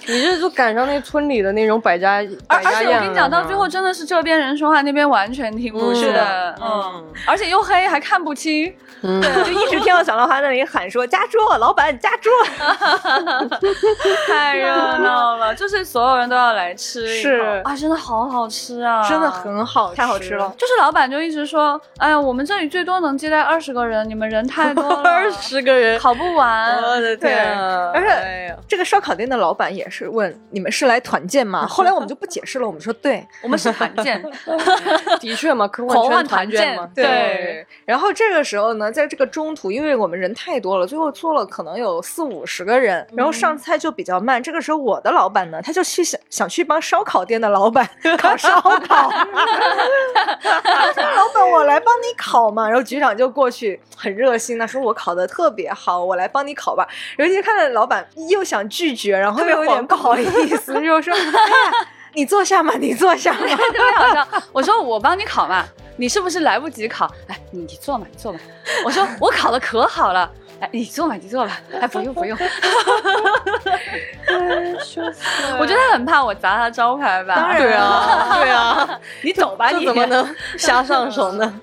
[0.08, 2.98] 你这就赶上那村里的那种百家百家宴。
[2.98, 12.32] 我跟你讲，到最后真的是这边人说话，那边完全听不是的，嗯，而且又黑，还看不清，对，就一直听到小浪花在那里喊说：“加桌，老板加桌。
[14.28, 14.68] ”太热
[15.00, 17.62] 闹了，就是所有人都要来吃，是。
[17.64, 20.54] 啊，真的好好吃啊，真的很好，太好吃了。
[20.58, 26.75] 就是老板就一直说：“哎呀，我们。”这里最多能接待二十个人，你们人太多了， 二十个人烤不完。
[26.82, 27.60] 我的天！
[27.93, 31.65] 而且这个烧烤店的老板也是问你们是来团建吗？
[31.69, 34.23] 后来我们就不解释了，我们说对，我们是团建。
[35.19, 36.89] 的确嘛，科幻团建嘛。
[36.95, 37.65] 对。
[37.86, 44.41] 然后这个时候呢，在这个中途，因为我们人太多了，最后坐了可能有四五十个人，然后上菜就比较慢。
[44.41, 49.12] 这个时候，我的老板呢，他就去想想去帮烧烤店的老板烤烧烤。
[51.15, 52.31] 老板，我来帮你烤。
[52.32, 60.24] 烤嘛，然后局长就过去很热心的说：“我考的特别好，我来帮你考吧。”然后就看到老板又想拒绝，然后又有点不好意
[60.56, 63.39] 思，就说：“哎呀，你坐下嘛，你坐下嘛。
[63.48, 64.26] ”特别好笑。
[64.54, 65.65] 我说：“我帮你考嘛，
[65.98, 67.06] 你是不是来不及考？
[67.28, 68.39] 哎，你你坐嘛，你坐嘛。”
[68.86, 71.60] 我说：“我考的可好了。”哎，你坐吧，你坐吧。
[71.80, 72.38] 哎，不用不用。
[75.60, 77.36] 我觉得他很怕我砸他招牌吧？
[77.36, 79.00] 当然，对啊，对啊。
[79.24, 81.62] 你走吧，你怎么能 瞎上手呢？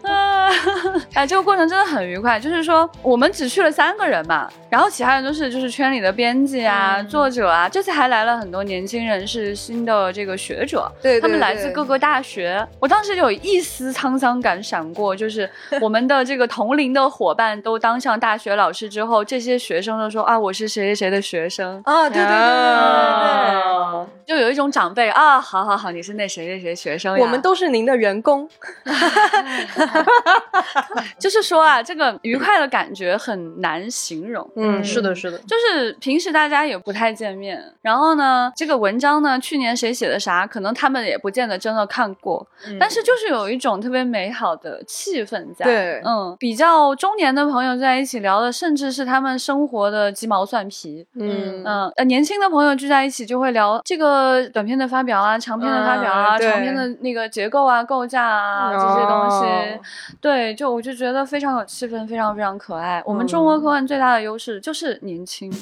[1.14, 2.40] 哎，这个过程真的很愉快。
[2.40, 7.68] 就是说，我们只去了三个人嘛，然后其他人都是就是圈里的编辑啊、作者啊。
[7.68, 12.66] 这次还来了很多年轻人，是新的这个学者，对，他们来自各个大学。
[12.80, 15.48] 我当时有一丝沧桑感闪过，就是
[15.80, 18.87] 我们的这个同龄的伙伴都当上大学老师。
[18.88, 28.48] 之后，这些学生都说啊，我是谁谁谁的学生啊，对对对对对，就有一种长辈啊，好好好，你是那谁谁谁学生，我们都是您的员工，
[31.18, 34.48] 就是说啊，这个愉快的感觉很难形容。
[34.56, 42.46] 嗯，是的，是的，就是平时大家也不太见面，然后呢，这个文章呢，去年谁写的啥，可能他们也不见得真的看过，
[42.78, 45.64] 但是就是有一种特别美好的气氛在。
[45.64, 51.06] 对，嗯，比较中年的朋友在一起聊的，甚至是他们生活的鸡毛蒜皮。
[51.14, 59.80] 嗯嗯，呃，年轻的朋友聚在一起就会聊这个短片的发表啊，长片的发表啊，长片的那个结构啊、构架啊这些东西。
[60.20, 63.02] 对，就我就觉得非常有气氛，非常非常可爱。
[63.04, 65.52] 我们中国科幻最大的优势就是年轻。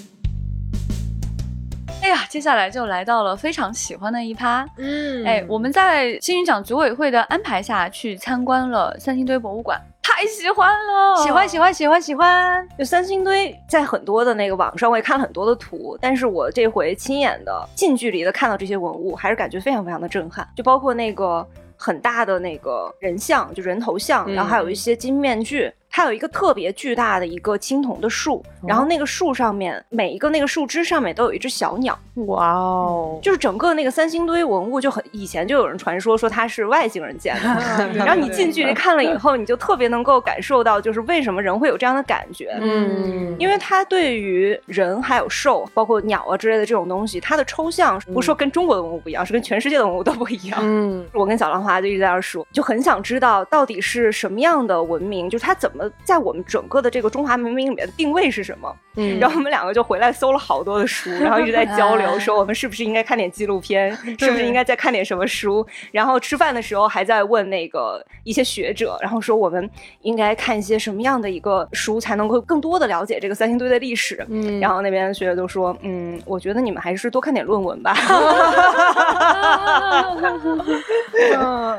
[2.03, 4.65] 哎呀，接下来就来到了非常喜欢的一趴。
[4.77, 12.69] 嗯，哎，我们在金鹰奖组委会的安排下去参观了三星堆博物馆，太喜欢了，喜欢喜欢喜欢喜欢。
[12.79, 20.49] 就三星堆，在很多的那个网上我也看了很多的图，但是我这回亲眼的、近距离的看到这些文物，还是感觉非常非常的震撼。
[20.55, 21.45] 就包括那个
[21.77, 25.73] 很大的那个人像，就人头像，然后还有一些金面具。
[25.97, 31.99] 它有一个特别巨大的一个青铜的树，然后那个树上面每一个那个树枝上面都有一只小鸟。
[32.27, 33.19] 哇哦！
[33.23, 42.55] 就是整个那个三星堆文物就很以前就有人传说说它是外星人建的， 然后你近距离看了以后，你就特别能够感受到就是为什么人会有这样的感觉。
[42.61, 50.59] 嗯，因为它对于人还有兽，包括鸟啊之类的这种东西，它的抽象不是说跟中国的文物不一样，是跟全世界的文物都不一样。
[50.63, 55.86] 嗯，我跟小浪花就一直在那说，就很想知道到底是什么样的文明，就是它怎么。
[56.05, 58.75] 在我们整个的这个中华文明里面的定位是什么？
[58.97, 65.67] 嗯，然后我们两个就回来搜了好多的书， 然后一直在交流，说我们是不是应该看点纪录片，是不是应该再看点什么书？
[65.93, 69.71] 然后吃饭的时候还在问那个一些学者，然后说我们
[70.03, 74.25] 应该看一些什么样的一个书才能够更多的了解这个三星堆的历史？
[74.29, 77.95] 嗯，然后那边的学者就说，嗯，我觉得你们还是多看点论文吧。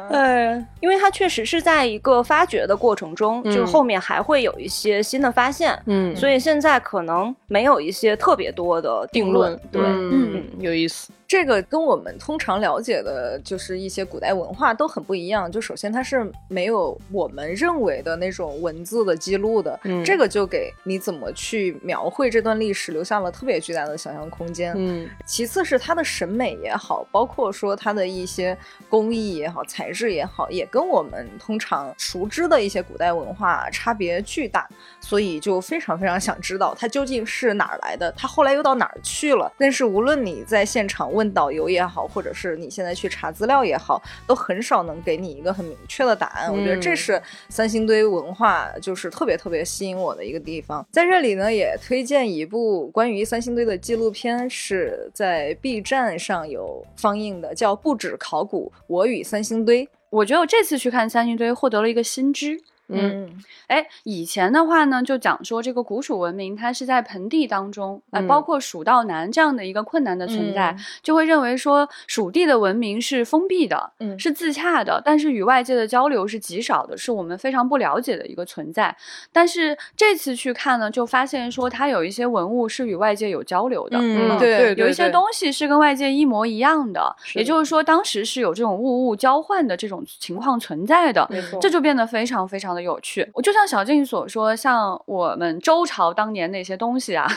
[0.09, 3.43] 嗯，因为它确实是在一个发掘的过程中。
[3.51, 7.06] 就后面还会有一些新的发现，嗯，所以现在可能
[7.47, 11.11] 没有一些特别多的定论，对，嗯，有意思。
[11.27, 15.51] 这个跟我们通常了解的，就是一些古代文化都很不一样。
[15.51, 24.73] 就首先它是没有我们认为的那种文字的记录的，嗯，这个就给你怎么去描绘这段历史留下了特别巨大的想象空间。
[24.77, 34.65] 嗯，其次是它的审美也好，包括说它的一些工艺也好、材质也好，也跟我们通常熟知的一些古代文化差别巨大，
[35.01, 39.51] 所以就非常非常想知道它究竟是哪儿来的，它后来又到哪儿去了。
[39.57, 40.97] 但是无论你在现场。
[41.17, 46.51] 问导游也好，或者是你现在去查资料也好，都很少能给你一个很明确的答案。
[46.51, 50.85] 我觉得这是三星堆文化就是特别特别吸引我的一个地方。
[50.91, 59.85] 在这里呢，也推荐一部关于三星堆的纪录片，是在 B 站上有放映的，叫《不止考古：我与三星堆》。
[60.09, 62.59] 我觉得我这次去看三星堆，获得了一个新知。
[62.89, 63.29] 嗯，
[63.67, 70.73] 哎，以前的话呢，就讲说这个古蜀文明它是在盆地当中，哎，包括蜀道难这样的一个困难的存在，
[71.03, 78.95] 就会认为说蜀地的文明是封闭的，嗯，是自洽的，但是与外界的交流是极少的，是我们非常不了解的一个存在。
[79.33, 92.76] 但是这次去看呢，就发现说它有一些文物是与外界有交流的，嗯，对，有一些东西是跟外界一模一样的，也就是说当时是有这种物物交换的这种情况存在的，这就变得非常非常。
[92.81, 97.27] 有趣，我就像小静所说，像我们周朝当年那些东西啊。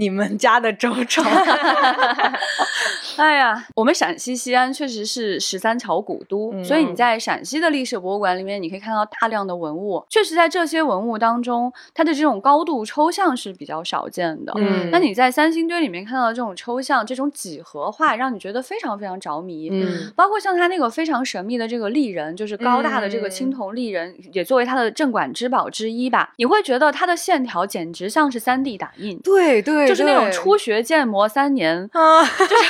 [0.00, 1.22] 你们家的周朝，
[3.18, 10.02] 哎呀，我们陕西西安确实是十三朝古都，所以你在陕西的历史博物馆里面，你可以看到大量的文物。
[10.08, 14.54] 确实，在这些文物当中，它的这种高度抽象是比较少见的。
[14.56, 19.68] 嗯，那你在三星堆里面看到的这种抽象、这种几何化，让你觉得非常非常着迷。
[19.70, 26.32] 嗯，包括像它那个非常神秘的这个丽人，就是高大的这个青铜丽人，也作为它的镇馆之宝之一吧。
[26.38, 29.18] 你会觉得它的线条简直像是三 D 打印。
[29.18, 29.89] 对对。
[29.90, 32.64] 就是那种初学建模三年， 就是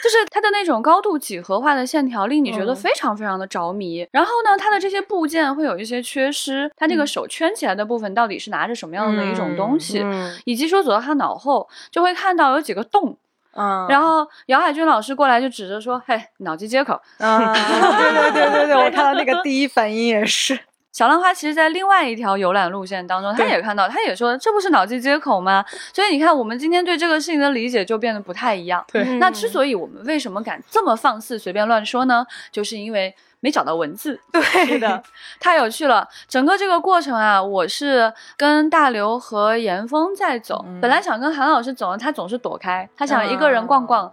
[0.00, 4.06] 就是它的那种高度几何化的线条，令你觉得非常非常的着迷。
[4.12, 10.06] 然后呢，它的这些部件会有一些缺失，它这个手圈起来的部分到底是拿着什么样的一种东西，
[10.44, 13.16] 以及说走到他脑后就会看到有几个洞，
[13.56, 20.60] 嗯，然后姚海军老师过来就指着说：“嘿，脑机接口。”啊，对对对对对，我 看到那个第一反应也是。
[20.90, 25.64] 小浪花其实，在另外一条游览路线当中，他也看到，他也说，这不是脑机接口吗？
[25.92, 28.84] 所以你看，我们今天对这个事情的理解就变得不太一样。
[28.90, 32.26] 对，那之所以我们为什么敢这么放肆随便乱说呢？
[32.50, 34.18] 就是因为没找到文字。
[34.32, 35.02] 对的，
[35.40, 36.06] 太有趣了。
[36.28, 40.64] 整个这个过程啊，我是跟大刘和严峰在走。
[40.80, 44.10] 本来想跟韩老师走，他总是躲开，他想一个人逛逛。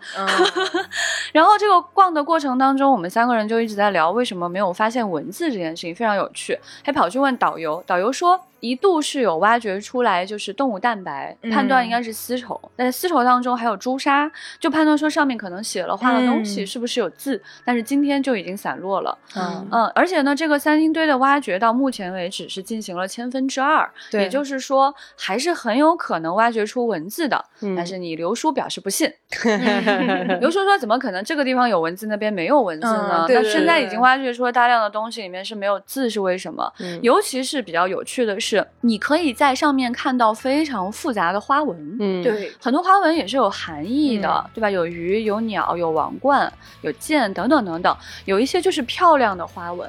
[1.33, 6.59] 然后这个逛的过程当中，我们三个人就一直在聊为什么没有发现文字这件事情，非常有趣。
[6.83, 8.39] 还跑去问导游，导游说。
[8.61, 17.39] 一度是有挖掘出来，就是动物蛋白，判断应该是丝绸，但是丝绸当中还有朱砂，就判断说上面可能写了画了东西，是不是有字？
[17.63, 19.14] 但是今天就已经散落了。
[19.35, 27.43] 嗯嗯，而且呢，这个三星堆的挖掘到目前为止是进行了千分之二，也就是说还是很有可能挖掘出文字的。
[27.75, 29.11] 但是你刘叔表示不信，
[30.39, 33.25] 刘叔说怎么可能这个地方有文字，那边没有文字呢？
[33.27, 36.71] 那现在已经挖掘出了大量的东西，里面是没有字，是为什么？
[37.01, 38.65] 尤其是比较有趣的是。
[38.81, 44.69] 你可以在上面看到非常复杂的花纹，嗯，对，很多花纹也是有含义的，对吧？
[44.69, 46.51] 有鱼，有鸟，有王冠，
[46.81, 49.87] 有剑，等等等等，有一些就是漂亮的花纹。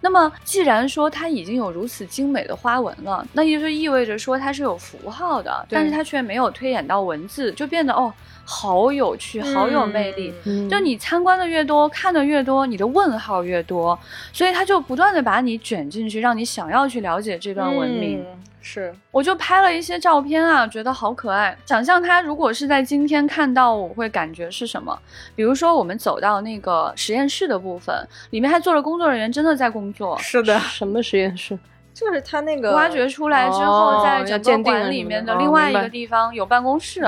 [0.00, 8.12] 那么，既然说它已经有如此精美的花纹了，那也就意味着说它是有符号的，但是它却没有推演到文字，就变得哦。
[8.48, 10.32] 好有趣，好有魅力。
[10.70, 13.98] 就你参观的越多，看的越多，你的问号越多，
[14.32, 18.24] 所以它就不断的把你卷进去，让你想要去了解这段文明。
[18.68, 21.56] 是，我就拍了一些照片啊，觉得好可爱。
[21.66, 24.98] 想象他如果是在今天看到，我会感觉是什么？
[25.36, 27.94] 比如说，我们走到那个实验室的部分，
[28.30, 30.18] 里面还坐着工作人员，真的在工作。
[30.18, 31.56] 是的，什么实验室？
[31.94, 37.02] 就是他那个挖掘出来之后，在整个馆里面的另外一个地方有办公室，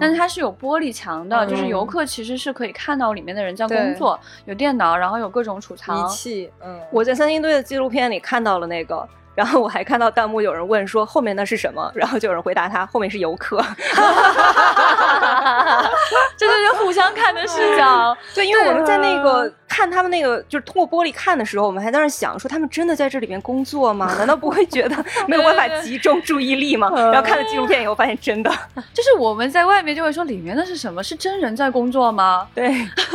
[0.00, 6.50] 但是它是有玻璃墙的，就是游客其实是可以看到里面的人在工作，有电脑，然后有各种储藏仪器。
[6.64, 9.06] 嗯，我在三星堆的纪录片里看到了那个。
[9.34, 13.56] 然后我还看到弹幕有人问说后面那是什么，然后就有人回答他后面是游客，
[16.36, 18.16] 这就是互相看的视角。
[18.34, 24.14] 对，因为我们在那个看他们那个就是通过玻璃看的时候，我们还在那想说他们真的在这里面工作吗？
[24.18, 26.90] 难道不会觉得没有办法集中注意力吗？
[26.94, 28.50] 然后看了纪录片以后发现真的，
[28.92, 31.02] 就是我们在外面就会说里面的是什么？
[31.02, 32.46] 是真人在工作吗？
[32.54, 32.70] 对。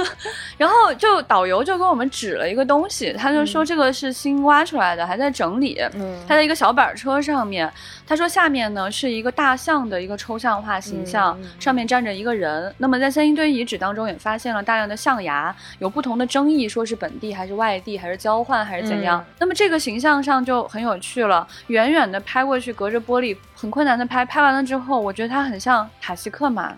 [0.57, 5.79] 然后就导游就跟我们指了一个东西，他就说这个是新挖出来的，还在整理。
[5.93, 7.71] 嗯他在一个小板车上面，
[8.07, 12.73] 他说下面呢是一个大象的一个抽象化形象，上面站着一个人。
[12.79, 19.23] 那么在三星堆遗址当中也发现了大量的象牙，有不同的争议，说是本地还是外地，还是交换还是怎样。
[19.39, 26.71] 那么这个形象上就很有趣了，远远的拍过去，隔着玻璃很困难的拍，拍完了之后，我觉得他很像塔西克马。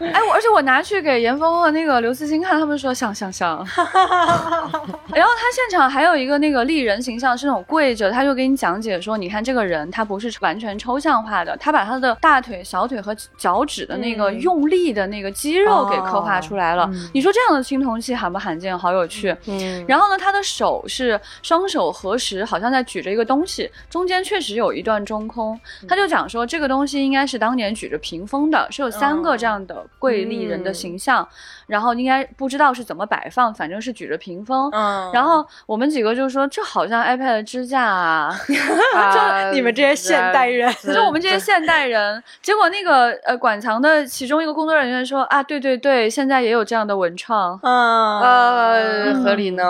[0.00, 3.58] 哎，我而且我拿去给严峰和那个刘慈欣看，他们说像像像。
[5.14, 16.90] 然后他现场还有一个那个立人形象，是那种跪着，他就给你讲解说，你看这个人他不是完全抽象化的，他把他的大腿、小腿和脚趾的那个用力的那个肌肉给刻画出来了。
[17.12, 18.76] 你说这样的青铜器罕不罕见？
[18.76, 19.34] 好有趣。
[19.46, 19.84] 嗯。
[19.86, 25.58] 然后呢，他的手是双手合十，好像在举着一个东西，中间确实有一段中空。
[25.88, 29.86] 他就讲说，这个东西应该是当年举着屏风的，是有三个这样的。
[29.98, 31.26] 跪立人的形象，
[31.66, 34.70] 然后应该不知道是怎么摆放，反正是举着屏风。
[34.72, 42.22] 嗯，然后我们几个就说这好像 iPad 支架啊， 就你们这些现代人，就我们这些现代人。
[42.40, 49.64] 结果那个呃馆藏的其中一个工作人员说啊，对对对，现在也有这样的文创，嗯，呃，合理呢。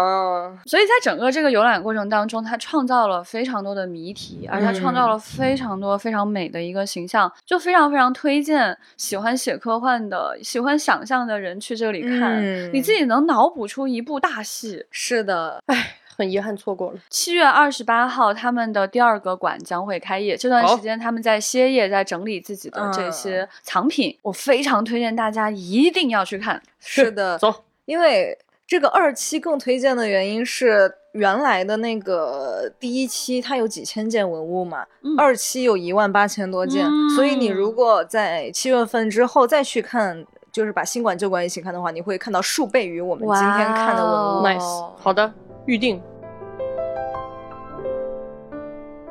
[0.66, 9.94] 所以在整个这个游览过程当中，他创造了非常多的谜题，而他创造了非常多非常美的一个形象，就非常非常推荐喜欢写科幻。
[10.08, 14.84] 的喜欢想象的人去这里看，你自己能脑补出一部大戏。
[14.90, 16.98] 是的，哎，很遗憾错过了。
[17.10, 20.36] 七月二十八号，他们的第二个馆将会开业。
[20.36, 24.16] 这段时间他们在歇业，在整理自己的这些藏品。
[24.22, 26.62] 我非常推荐大家一定要去看。
[26.78, 28.38] 是的， 走，因为。
[28.66, 34.86] 这个二期更推荐的原因是，原来的那个第一期它有几千件文物嘛，
[35.18, 36.82] 二期有一万八千多件，
[37.14, 40.24] 所以你如果在七月份之后再去看，
[40.54, 44.46] 就是把新馆旧馆一起看的话，你会看到数倍于我们今天看的文物。
[44.46, 45.34] Nice，好的，
[45.66, 46.00] 预定。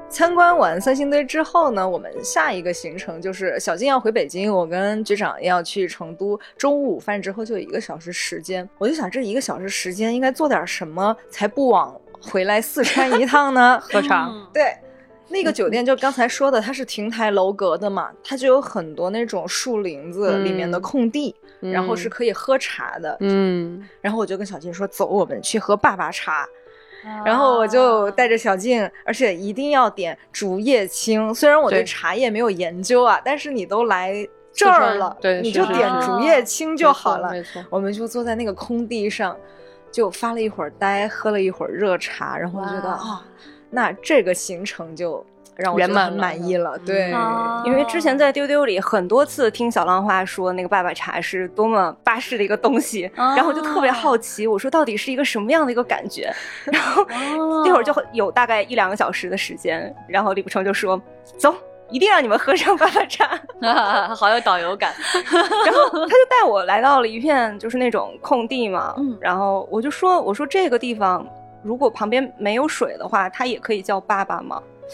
[0.08, 6.40] 参观完三星堆之后呢，我们下一个行程就是小静要回北京，我跟局长要去成都。
[6.56, 13.78] 中午午饭之后就有一个小时时间，我就想这一个小时时间应该做点什么才不枉回来四川一趟呢？
[13.82, 14.32] 喝茶。
[14.54, 14.74] 对，
[15.34, 23.18] 那个酒店就刚才说的，它是亭台楼阁的嘛，它就有很多那种树林子里面的空地，然后是可以喝茶的。
[23.20, 26.48] 嗯， 然后我就跟小静说，走，我们去喝爸爸茶。
[27.26, 31.36] 然后我就带着小静，而且一定要点竹叶青。
[31.36, 37.30] 虽然我对茶叶没有研究啊，但是你都来这儿了，对，你就点竹叶青就好了。
[37.32, 39.36] 没错，我们就坐在那个空地上，
[39.92, 43.22] 就发了一会儿呆，喝了一会儿热茶，然后觉得啊，
[43.74, 45.26] 那这个行程就。
[45.56, 47.14] 让我圆满满意了，对，
[47.64, 56.34] 因为之前在丢丢里很多次听小浪花说那个爸爸茶是多么巴适的一个东西，然后我就特别好奇，我说到底是一个什么样的一个感觉？
[56.66, 57.06] 然后
[57.64, 61.00] 那会儿就有大概一两个小时的时间，然后李不成就说
[61.38, 61.54] ：“走，
[61.92, 63.40] 一定让你们喝上爸爸茶。
[64.18, 64.92] ”好有导游感。
[65.22, 71.24] 然后他就带我来到了一片就是那种空地嘛，然后我就说：“我说这个地方
[71.64, 74.62] 如果旁边没有水的话，他也可以叫爸爸吗？”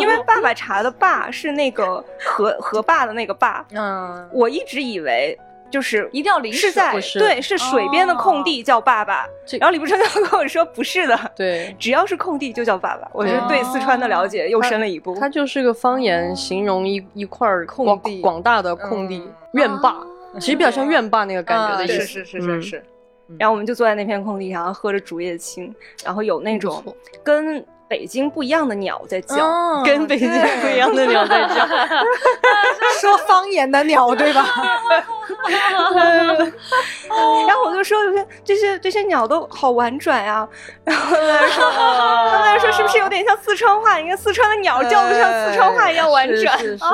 [0.00, 5.38] 因为爸爸茶的爸是那个河河坝的那个坝，嗯，我一直以为
[5.70, 9.26] 就是一定要临是在对是水边的空地叫爸爸，
[9.60, 13.06] 然后李不成就跟我说不是的，对，只要是空地就叫爸爸。
[13.12, 18.22] 我觉得对四川的了解又深了一步，它就是个方言，形容一一块空地。
[18.22, 19.22] 广大的空地
[19.52, 19.94] 院坝，
[20.40, 22.84] 其实比较像院坝那个感觉的意思，是是是是。
[23.38, 25.74] 然后我们就坐在那片空地上，喝着竹叶青，
[26.04, 26.82] 然后有那种
[27.22, 30.28] 跟北京不一样的鸟在叫，跟北京
[30.60, 31.66] 不一样的鸟在叫，
[33.00, 34.44] 说方言的鸟对吧？
[37.46, 37.98] 然后我就说，
[38.44, 40.46] 这些这些鸟都好婉转呀。
[40.84, 41.70] 然后他们说，
[42.30, 43.96] 他们说是不是有点像四川话？
[43.96, 46.58] 你看四川的鸟叫的像四川话一样婉转。
[46.58, 46.84] 是是。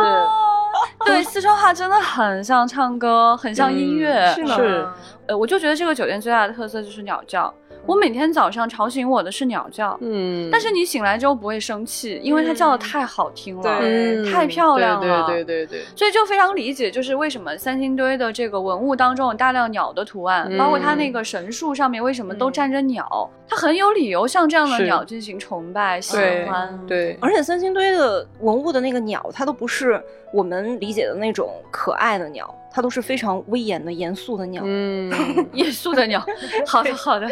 [1.07, 4.27] 对，四川话真的很像唱歌，很像音乐。
[4.47, 4.87] 是。
[5.27, 7.53] 呃，我就觉得这个酒店最大的特色就是鸟叫。
[7.87, 15.85] 我每天早上吵醒我的是鸟叫，嗯，但是你醒来之后不会生气，因为它叫的太好听了，太漂亮了，对对对对。
[15.95, 26.79] 所以就非常理解，就是为什么三星堆的这个文物当中有大量鸟的图案，包括它那个神树上面为什么都站着鸟，它很有理由向这样的鸟进行崇拜、喜欢。
[26.87, 32.53] 对，而且三星堆的文物的那个鸟，它都不是我们理解的那种可爱的鸟。
[32.75, 35.09] 它都是非常威严的、严肃的鸟，嗯，
[35.55, 36.21] 严肃的鸟。
[36.67, 37.29] 好的，好的。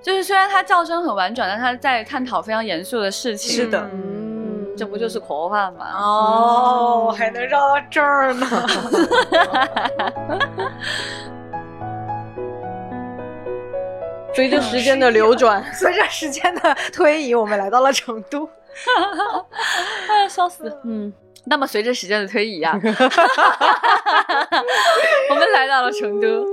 [0.00, 3.56] 就是虽然它叫声很婉转，但它在探讨非常严肃的事情。
[3.56, 5.86] 是的，嗯，这不就是科幻吗？
[5.98, 8.46] 哦，还能绕到这儿呢。
[14.32, 18.48] 随着时间的流转， 随着时间的推移，我们来到了成都。
[20.08, 20.72] 哎呀，笑死！
[20.84, 21.12] 嗯。
[21.48, 22.72] 那么随着时间的推移啊，
[25.30, 26.44] 我们来到了成都，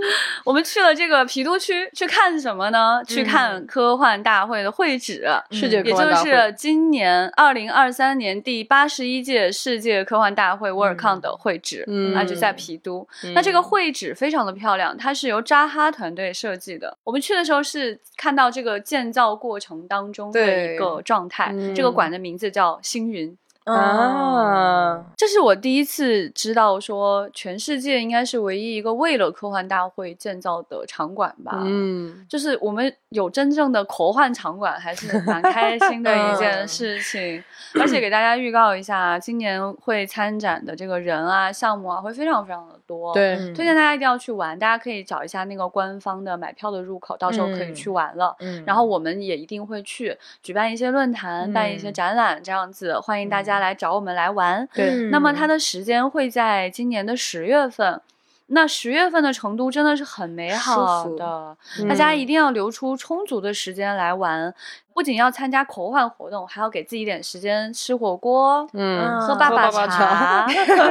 [0.43, 3.01] 我们去了这个郫都区去看什么呢？
[3.07, 13.07] 去看科幻大会的会址，世界也就是今年二零二三年第八十一届世界科幻大会 Worldcon 的会址，嗯那就在郫都。
[13.33, 16.95] 那这个会址非常的漂亮，它是由扎哈团队设计的。
[17.03, 21.51] 我们去的时候是看到这个建造过程当中的一个状态。
[21.75, 23.35] 这个馆的名字叫星云。
[23.66, 31.61] 啊，这是我第一次知道，说全世界应该是唯一一个为了科幻大会建造的场馆吧。
[31.64, 37.43] 嗯，就是我们有真正的科幻场馆，还是蛮开心的一件事情。
[37.80, 43.14] 而且给大家预告一下，今年会参展的这个人啊、项目啊，会非常非常的多。
[43.14, 48.36] 对，推荐大家一定要去玩，大家可以找一下那个官方的买票的入口，到时候可以去玩了。
[48.39, 54.67] 嗯，然后我们也一定会去举办一些论坛、办一些展览，这样子欢迎大家来找我们来玩。
[54.73, 58.01] 对，那么它的时间会在今年的十月份。
[58.47, 64.53] 那十月份的成都真的是很美好的，大家一定要留出充足的时间来玩。
[64.93, 70.45] 不仅要参加口幻活动，还要给自己点时间吃火锅，嗯，喝爸爸茶。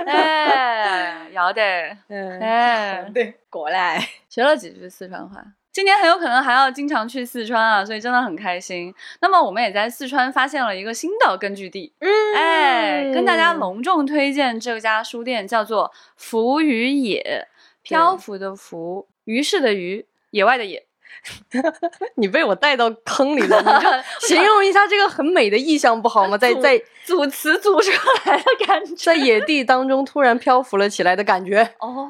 [0.06, 1.62] 哎， 要得，
[2.08, 5.44] 嗯哎，对，过来学了几句四川话。
[5.73, 8.95] 今年很有可能还要经常去四川啊，所以真的很开心。
[9.20, 17.49] 那么我们也在四川发现了一个新的根据地，嗯，哎，跟大家隆重推荐这家书店，叫做浮于野，
[17.83, 20.87] 漂浮的浮，于是的于，野外的野。
[22.16, 23.89] 你被我带到坑里了，你就
[24.27, 26.37] 形容一下这个很美的意象不好吗？
[26.37, 27.93] 在在组词组出
[28.25, 31.75] 来的感觉，在野地当中突然漂浮了起来的感觉。
[31.79, 32.09] 哦，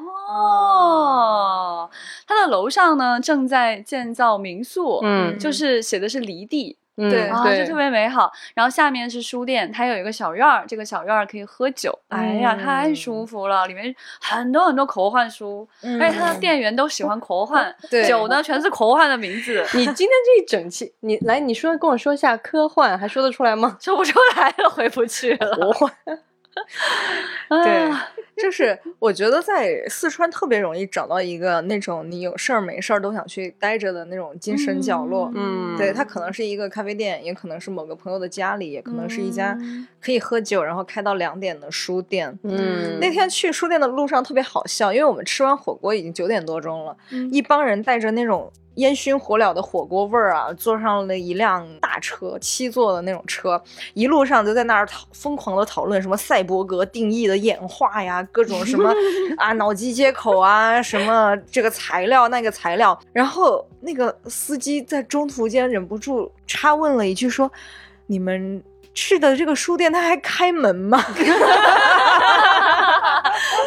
[2.27, 6.77] 它的楼上呢正在建造民宿，嗯，就是写的是离地。
[6.95, 7.27] 对，
[7.57, 8.31] 就特别美好。
[8.53, 11.97] 然后下面是书店，它有一个小院儿，这个小院儿可以喝酒。
[12.09, 13.65] 哎呀，太舒服了！
[13.65, 15.67] 里面很多很多科幻书，
[15.99, 17.75] 而且它的店员都喜欢科幻。
[18.07, 19.65] 酒呢，全是科幻的名字。
[19.73, 23.75] 你今天这一整期，你来，你说跟我说一下科幻，还说得出来吗？
[23.81, 25.49] 说不出来了，回不去了。
[25.57, 25.91] 科幻。
[27.49, 27.91] 对，
[28.43, 35.31] 就是我觉得在四川特别容易找到一个那种你有事儿没事儿都想去待着的那种精神角落。
[35.33, 39.57] 嗯，对，它可能是一个咖啡店，也可能是某个朋友的家里，也可能是一家
[40.01, 42.37] 可以喝酒然后开到两点的书店。
[42.43, 46.97] 嗯，那天去书店的路上特别好笑，因为我们吃完火锅已经九点多钟了，
[47.31, 48.51] 一帮人带着那种。
[48.75, 50.51] 烟熏火燎的火锅味儿啊！
[50.53, 53.61] 坐上了一辆大车，七座的那种车，
[53.93, 58.91] 一路上就在那儿讨疯狂的讨论什么赛博格定义的演化呀，各种什么
[59.37, 62.99] 啊脑机接口啊，什么这个材料那个材料。
[63.11, 67.51] 然后那个司机在中途间忍不住插问了一句说
[68.07, 68.63] ：“你们
[68.93, 71.03] 去的这个书店，它还开门吗？”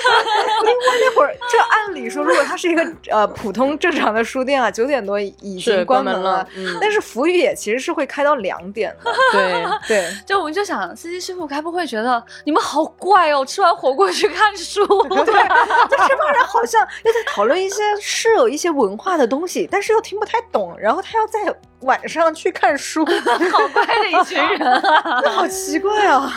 [0.64, 6.46] 因为那会儿，这按理说，如果它是一个呃普通正常的书店啊，九点多已经关门了。
[6.80, 9.12] 但是福宇也其实是会开到两点的。
[9.32, 13.44] 对对， 就我们就想，司机师傅该不会觉得你们好怪哦？
[13.44, 20.76] 吃完火锅去看书，对，就这帮人好像又在讨论一些是有一些文化的东西，但是又听不太懂。
[20.78, 21.54] 然后他要在
[21.86, 26.30] 晚上去看书，好乖的一群人啊， 好奇怪啊！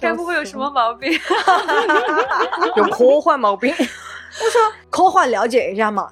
[0.00, 1.12] 该不会有什么毛病？
[2.76, 6.08] 有科幻毛病， 我说科幻了解一下嘛。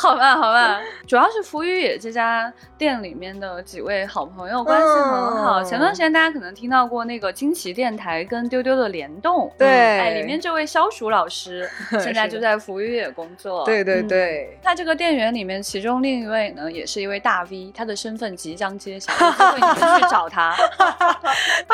[0.00, 5.60] 好吧，好吧， 主要是福宇野这家店里面的几位好朋友关系很好。
[5.60, 11.68] 前段时间大家可能听到过那个惊奇电台跟丢丢的联动，对，哎，里面这位消暑老师
[12.00, 13.64] 现在就在福宇野工作。
[13.64, 20.54] 对对对，他这个店员里面，其中另一位呢也是一位大 V，他的身份即将揭晓，会 你们去找他。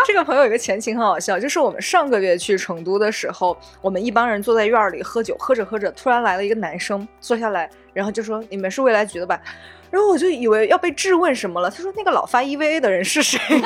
[0.07, 7.68] 这个朋友有个前情很好笑，就是我们上个月去成都的时候，我们一帮人坐在院里喝酒，喝着喝着，突然来了一个男生坐下来。
[7.95, 9.40] 然后就说你们是未来局的吧，
[9.95, 11.70] 然后我就以为要被质问什么了。
[11.70, 13.38] 他说那个老发 EVA 的人是谁？
[13.49, 13.61] 哎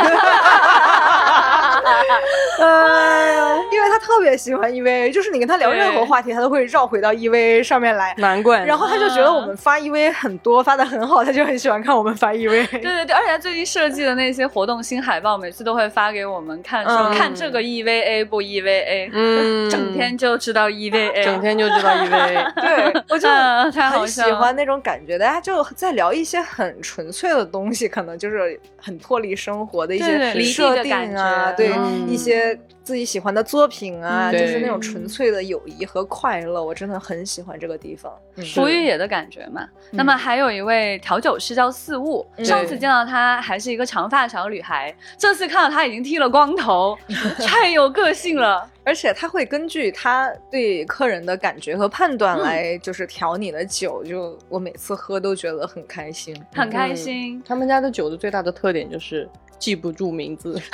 [3.33, 8.15] 呀， 因为他特别喜欢 EVA，就是你跟他聊任何话题，他都会绕回到 EVA 上面来。
[8.19, 8.63] 难怪。
[8.67, 12.67] 然后他就觉得我们发 EVA 很多，发的很好，他就很喜欢看我们发 EVA。
[12.69, 22.53] 对对对，而且他最近设计的那些活动新海报，每次都会发给我们看，说看这个 EVA 不 EVA，嗯，整天就知道 EVA，整天就知道 EVA。
[22.61, 31.73] 对，我就很喜欢那种感觉，大家就在聊一些很纯粹的东西，可能就是很脱离生活的一些设定啊，对。
[32.09, 38.13] 一些自己喜欢的作品啊，就是那种纯粹的友谊和快乐，我真的很喜欢这个地方，
[38.55, 39.67] 福玉野的感觉嘛。
[39.91, 46.99] 那么还有一位调酒师叫四物，上次见到他还是一个长发小女孩，这次看到他已经剃了光头，
[47.47, 48.69] 太有个性了。
[48.89, 54.03] 而且他会根据他对客人的感觉和判断来，就是调你的酒。
[54.03, 57.43] 就我每次喝都觉得很开心，很开心。
[57.47, 59.29] 他们家的酒的最大的特点就是。
[59.59, 60.55] 记不住名字，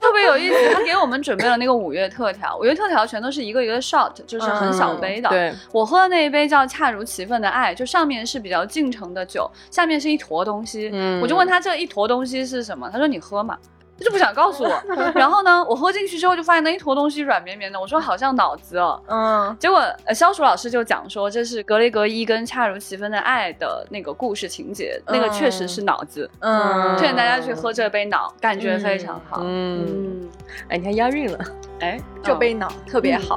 [0.00, 0.54] 特别有意思。
[0.72, 5.28] 他给我们准备了那个五月特调，五月特调全都是一个一个 shot，就是很小杯的。
[5.28, 10.88] 对，我喝的那一杯叫恰如其分的爱，就上面是比较敬程的酒，下面是一坨东西。
[10.90, 13.58] 嗯我就问他这一坨东西是什么，他说你喝嘛。
[13.98, 14.82] 他就不想告诉我，
[15.14, 27.52] 然后呢，我喝进去之后就发现那一坨东西软绵绵的，我说好像脑子哦，嗯，结果呃消暑老师就讲说这是格雷格伊跟恰如其分的爱的那个故事情节，那个确实是脑子，嗯，推荐大家去。
[27.58, 30.28] 喝这杯脑，感觉非常好，嗯，
[30.68, 31.38] 哎，你看押韵了，
[31.80, 33.36] 哎， 这杯脑特别好。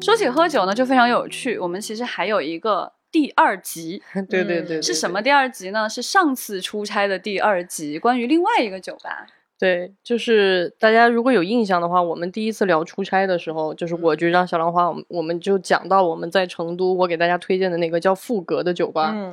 [0.00, 2.92] 说起喝酒呢，就非常有趣，我们其实还有一个。
[3.12, 5.88] 第二集， 对对对，是什么第二集呢？
[5.88, 9.26] 是上次出差的第二集，关于另外一个酒吧。
[9.58, 19.12] 对，就是大家如果有印象的话，我们第一次聊出差的时候，就是我就让小兰花，我们我们就讲到我们在成都，我给大家推荐的那个叫富格的酒吧。
[19.14, 19.32] 嗯。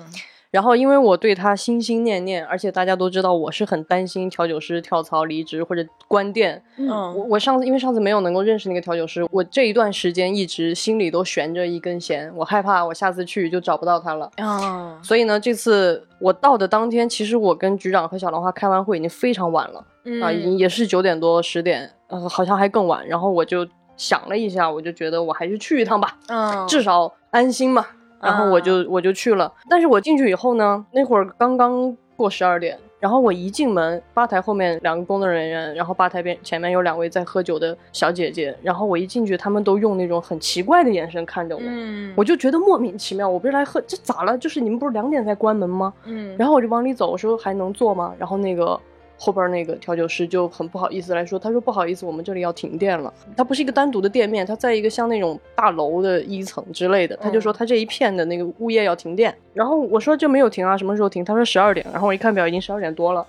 [0.52, 6.64] 然后，因为我对他心心念念，而且大家都知道我是很担心调酒师跳槽离职或者关店。
[6.78, 14.32] 嗯，我我上次因为上次没有能够认识那个调酒师，我这一段时间一直心里都悬着一根弦，我害怕我下次去就找不到他了。
[14.38, 19.86] 啊，所以呢，这次我到的当天，其实我跟局长和小兰花开完会已经非常晚了，
[20.24, 23.08] 啊，已经也是九点多十点，呃，好像还更晚。
[23.08, 27.86] 然后我就想了一下，我就觉得我还是去一趟吧，嗯，至少安心嘛。
[28.22, 44.38] 然后我就我就去了，但是我进去以后呢，那会儿刚刚过十二点，然后我一进门，吧台后面两个工作人员，然后吧台边前面有两位在喝酒的小姐姐，然后我一进去，他们都用那种很奇怪的眼神看着我，嗯，我就觉得莫名其妙，我不是来喝，这咋了？
[44.38, 45.94] 就是你们不是两点才关门吗？
[46.06, 48.14] 嗯，然后我就往里走，我说还能坐吗？
[48.18, 48.80] 然后那个。
[49.20, 53.14] 后边那个调酒师就很不好意思来说，他说不好意思，我们这里要停电了。
[53.36, 57.18] 它不是一个单独的店面，它在一个像那种大楼的一层之类的。
[57.18, 59.36] 他就说他这一片的那个物业要停电。
[59.54, 61.24] 然后我说就没有停啊，什么时候停？
[61.26, 61.86] 他说十二点。
[61.92, 63.26] 然后我一看表，已经十二点多了。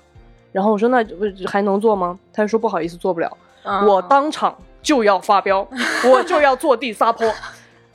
[0.53, 1.05] 然后我说那
[1.47, 2.18] 还能做吗？
[2.32, 3.36] 他就说不好意思，做不了。
[3.86, 5.66] 我当场就要发飙，
[6.09, 7.26] 我就要坐地撒泼。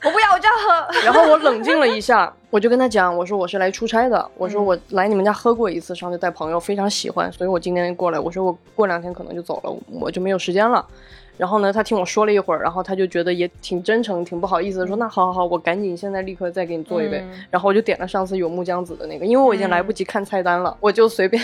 [0.02, 1.04] 我不要，我就要喝。
[1.04, 8.20] 然后我冷静了一下， 我就跟他讲，我说我是来出差的，我说我来你们家喝过一次，上次带朋友非常喜欢，所以我今天过来。
[8.20, 10.84] 我说我过两天可能就走了，我就没有时间了。
[11.36, 17.24] 然后呢，他听我说了一会儿，然后他就觉得也挺真诚，挺不好意思的，说那好好好，我赶紧现在立刻再给你做一杯。
[17.50, 21.42] 然后我就点了上次有木姜子的那个，因为我已经来不及看菜单了，我就随便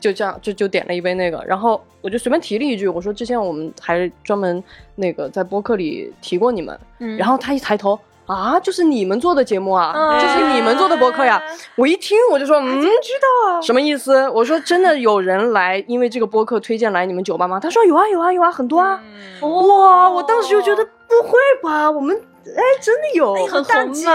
[0.00, 1.42] 就这样就就点了一杯那个。
[1.46, 4.62] 然后我就随便提了一句，我说之前我们还专门
[4.94, 6.78] 那个在播客里提过你们。
[6.98, 7.98] 嗯然后他一抬头。
[8.26, 11.42] 啊，就是你们做的节目啊，就是你们做的博客呀！
[11.76, 14.28] 我一听我就说，嗯，知道啊，什么意思？
[14.30, 17.60] 我说真的有人来，因为这个播客推荐来你们酒吧吗？
[17.60, 19.00] 他说有啊有啊有啊，很多啊！
[19.40, 22.16] 哇，我当时就觉得不会吧，我们
[22.46, 24.12] 哎真的有，很大节目。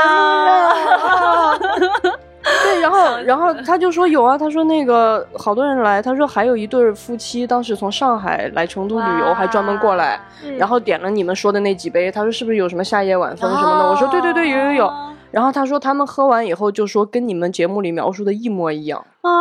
[2.44, 10.20] 对，然后， 然后他就说有啊，他说那个好多人来，他说还有一对夫妻当时从上海来成都旅游，还专门过来，
[10.58, 13.90] 然后点了你们说的那几杯，他说是不是有什么夏夜晚风什么的？
[13.90, 14.94] 我说对对对，有有有。
[15.32, 19.32] 然后他说他们喝完以后就说跟你们节目里描述的一模一样啊，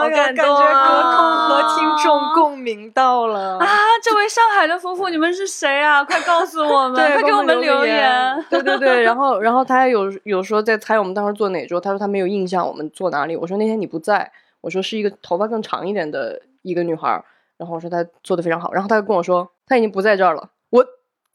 [0.00, 1.18] 我感觉隔空
[1.48, 3.66] 和听众共鸣到了啊！
[4.02, 6.02] 这位上海的夫妇，你们是谁啊？
[6.02, 8.44] 快告诉我们，快给我们留言。
[8.50, 13.36] 对对对，然后然后他还有有说在猜我们当时坐哪桌，他说他没有印象我们坐哪里。
[13.36, 14.32] 我说那天你不在，
[14.62, 17.22] 我说是一个头发更长一点的一个女孩，
[17.56, 20.48] 然后我说她做的非常好，然后他就跟我说他已经不在这儿了，我。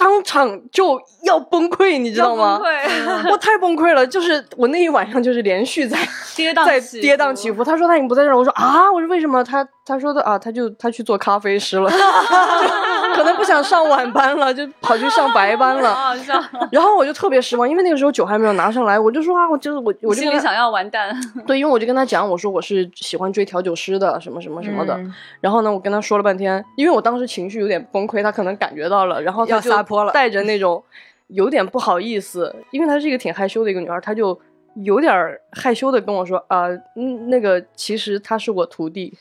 [0.01, 2.59] 当场就要崩溃，你知道吗？
[3.29, 5.95] 我太崩溃了，就是我那一晚上就是连续在
[6.35, 7.63] 跌宕在跌宕起伏。
[7.63, 9.43] 他说他已经不在这儿，我说啊，我说为什么？
[9.43, 11.87] 他他说的啊，他就他去做咖啡师了。
[13.13, 16.15] 可能不想上晚班了，就跑去上白班了。
[16.71, 21.15] 然后我就特别失望，因为那个时候酒还没有拿上来，我就说啊，我就是我，我心里想要完蛋。
[21.45, 24.99] 对，因为我就跟他讲，我说我是喜欢追调酒师的，什么什么什么的。
[25.39, 29.71] 然后呢，我跟他说了半天，因为我当时情绪有点崩溃，他可能感觉到了，然后他就
[30.11, 30.83] 带着那种
[31.27, 34.39] 有点不好意思，因为她是一个挺害羞的一个女孩，他就。
[34.75, 35.13] 有点
[35.51, 39.13] 害羞的跟我说啊，嗯，那个其实他是我徒弟，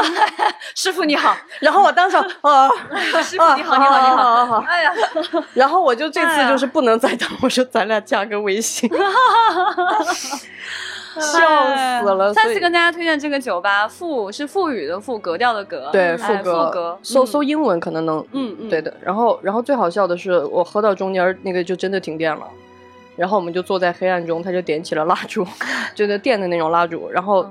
[0.74, 1.36] 师傅你好。
[1.60, 2.68] 然后我当场啊，
[3.22, 4.64] 师傅你好，你好，你好，好。
[4.66, 4.92] 哎呀，
[5.54, 8.88] 然后我就这次就是不能再等，我说咱俩加个微信，
[11.14, 12.32] 笑死了。
[12.32, 16.34] 再次跟大家推荐这个酒吧，富是富语的富，格调的格，对，富
[16.70, 16.98] 格。
[17.02, 18.94] 搜搜英文可能能，嗯嗯，对的。
[19.02, 22.46] 然后然后最好笑的是，我喝到中间那个就真的停电了。
[23.18, 25.44] 然后我们就坐在黑暗中，他就点起了蜡烛，
[25.92, 27.10] 就是电的那种蜡烛。
[27.10, 27.44] 然后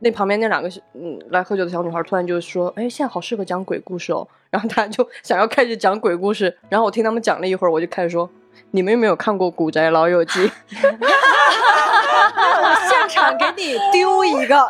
[0.00, 4.26] 那旁边那两个嗯来喝酒的小女孩突然就说：“哎，现在好适合讲鬼故事哦。
[4.50, 6.54] ”然后他就想要开始讲鬼故事。
[6.68, 8.28] 然后我听他们讲了一会儿，我就开始说
[8.72, 10.40] ：“你们有没有看过《古宅老友记》？”
[12.88, 14.66] 现场给你丢一个，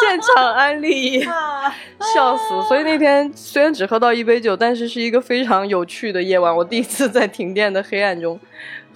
[0.00, 1.20] 现场安利，
[2.14, 2.62] 笑死！
[2.68, 6.54] 所以那天虽然只喝到一杯酒，但是是一个非常有趣的夜晚。
[6.54, 8.38] 我第一次在停电的黑暗中。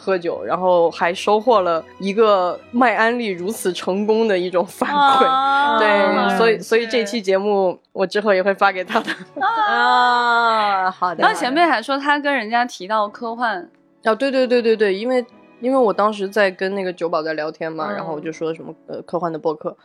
[0.00, 9.10] 喝酒，然后还收获了一个卖安利如此成功的一种反馈，对，所以所以这期节目我之后也会发给他的。
[9.40, 11.22] 啊， 好的。
[11.22, 13.68] 然后前辈还说他跟人家提到科幻，
[14.04, 15.22] 啊，对对对对对，因为
[15.60, 19.76] 因为我当时在跟那个酒保在聊天嘛，然后我就说什么呃科幻的博客，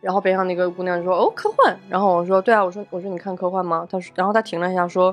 [0.00, 3.84] 然后边上那个姑娘说哦科幻，然后我说对啊，我说我说你看科幻吗？
[3.90, 5.12] 他说，然后他停了一下说。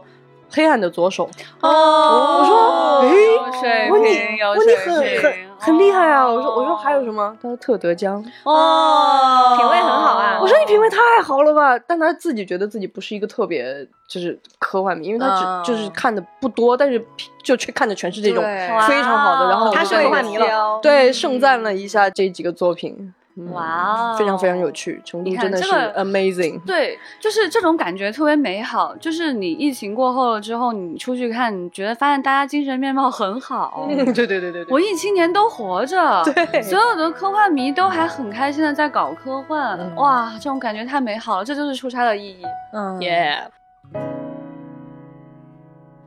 [0.51, 1.29] 黑暗的左手
[1.61, 4.09] 哦，我说，哎，我你
[4.41, 6.27] 我你很很很厉害啊！
[6.27, 7.37] 我说我说还有什么？
[7.41, 10.39] 他说特德江哦，品味很好啊！
[10.41, 11.77] 我说你品味太好了吧？
[11.79, 17.03] 但他自己觉得自己不是一个特别就是科幻迷，因为他只就是看的不多，但是
[17.43, 18.43] 就却看的全是这种
[18.87, 19.49] 非常好的。
[19.49, 23.13] 然后他是科幻迷了，对，盛赞了一下这几个作品。
[23.51, 26.59] 哇，非常非常有趣，成都真的是 amazing。
[26.65, 28.95] 对，就是这种感觉特别美好。
[28.97, 33.87] 就是你疫情过后了之后，你出去看，你觉得发现大家精神面貌很好。
[33.87, 39.95] 对对对对对，文艺青年都活着，对， 所有的科幻迷都还很开心的在搞科幻。
[39.95, 42.43] 哇，这种感觉太美好了，这就是出差的意义。
[42.73, 43.43] 嗯，耶。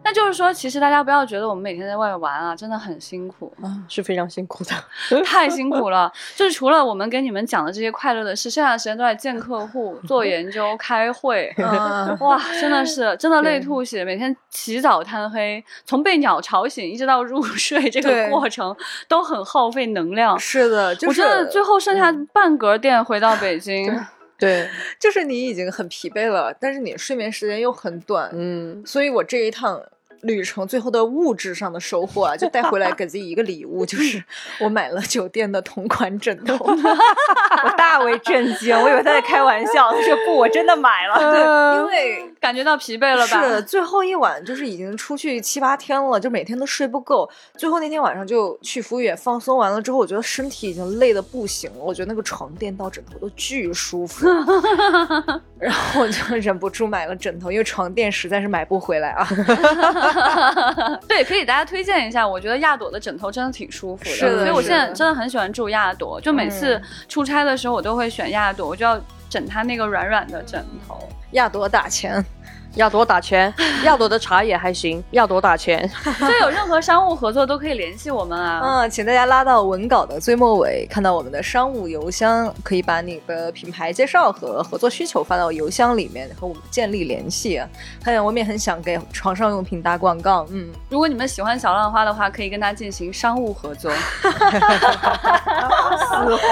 [0.05, 4.75] 那就是说，其实大家不要觉得我们每天在外面玩啊，真的很辛苦啊，是非常辛苦的，
[5.25, 6.13] 太辛苦了。
[6.37, 11.51] 就是除了我们给你们讲的这些快乐的事，剩下的时间都在见客户、做 研究、开会。
[12.21, 18.77] 哇，真的是真的累吐血，每天起早贪黑，从被鸟吵醒一直到入睡，这个过程
[19.09, 20.39] 都很耗费能量。
[20.39, 23.91] 是的，我真的最后剩下半格电回到北京。
[24.39, 24.69] 对，
[24.99, 28.31] 就是你已经很疲惫了，但是你睡眠时间又很短。
[28.33, 29.83] 嗯，所以我这一趟。
[30.23, 34.25] 旅程最后的物质上的收获啊，就带回来给自己一个礼物，就是
[34.59, 43.43] 我买了酒店的同款枕头， 我大为震惊，我以为他在开玩笑，他说不，我真的买了，对，因为感觉到疲惫了吧？
[43.43, 47.27] 是，最后一晚就是已经出去七八天了，就每天都睡不够。
[47.57, 51.79] 最后那天晚上就去服务员放松完了之后，我觉得身体已经累得不行了。
[51.79, 54.29] 我觉得那个床垫到枕头都巨舒服，
[55.59, 59.27] 然后我就忍不住买了枕头，因为床垫实在是买不回来啊。
[61.09, 66.79] 对，可以大家推荐一下，我觉得亚朵的枕头真的挺舒服的，所以我现在真的很喜欢住亚朵，就每次
[67.09, 69.01] 出差的时候我都会选亚朵，我就要
[69.35, 71.09] 枕他那个软软的枕头。
[71.33, 72.25] 亚朵打钱。
[72.75, 73.55] 亚朵打钱，
[73.85, 75.01] 亚朵的茶也还行。
[75.13, 78.61] 亚朵打钱， 所以有任何商务合作都可以联系我们啊。
[78.83, 87.63] 嗯，请大家拉到文稿的最末尾，看到我们的商务邮箱，可以把你的品牌介绍和合作需求发到邮箱里面，和我们建立联系。
[88.05, 90.45] 还有，我们也很想给床上用品打广告。
[90.51, 93.93] 嗯，如果你们喜欢小浪花的话，可以跟他进行商务合作。
[94.21, 94.29] 丝
[96.35, 96.43] 滑，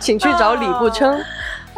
[0.00, 1.22] 请去找李步称。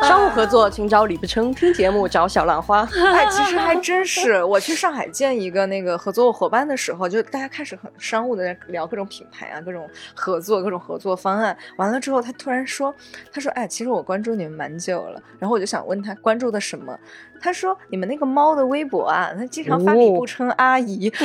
[0.03, 2.89] 商务合作，请找李不称；听节目找小浪花。
[3.15, 11.57] 哎，其实还真是，我去上海见一个那个合作伙伴的时候，就大家开始很商务的聊各种品牌啊，各种合作，各种合作方案。
[11.77, 12.95] 完了之后，他突然说
[13.33, 16.97] ：“他说，哎，其实我关注你们蛮久了。”然后我就想问他关注的什么？
[17.41, 21.13] 他说：“你们那个猫的微博啊，他经常发李不称阿姨。”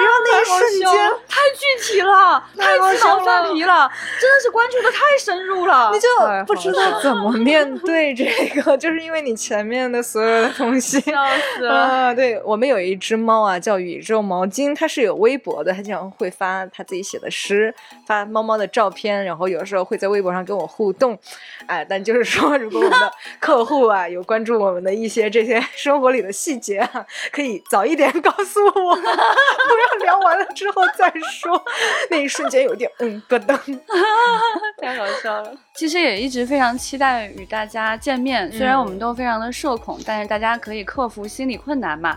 [0.00, 0.88] 然后那一瞬间
[1.28, 6.08] 太具体了，太鸡毛蒜皮了，真的是关注的太深入了，你就
[6.46, 8.24] 不知道怎么面对这
[8.62, 11.00] 个， 就是因为你前面的所有的东西。
[11.00, 11.26] 笑
[11.56, 12.14] 死了！
[12.14, 17.74] 对我们有一只猫啊，叫宇宙毛巾，它是有微博的，它经常会发它自己写的诗，
[18.06, 21.18] 发猫猫的照片，然后有的时候会在微博上跟我互动。
[21.66, 29.90] 哎，但就是说，如果我们的 客户啊有关注我们的一些这些生活里的细节啊，可以早一点告诉我， 不要。
[30.00, 31.62] 聊完了之后再说，
[32.10, 33.54] 那一瞬间有点嗯咯噔，
[34.80, 35.52] 太搞笑了。
[35.74, 42.16] 其实也一直非常期待与大家见面，虽然我们都非常的社恐，但是大家可以克服心理困难嘛。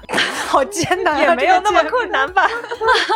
[0.54, 2.48] 好艰难，也没有那么困难吧？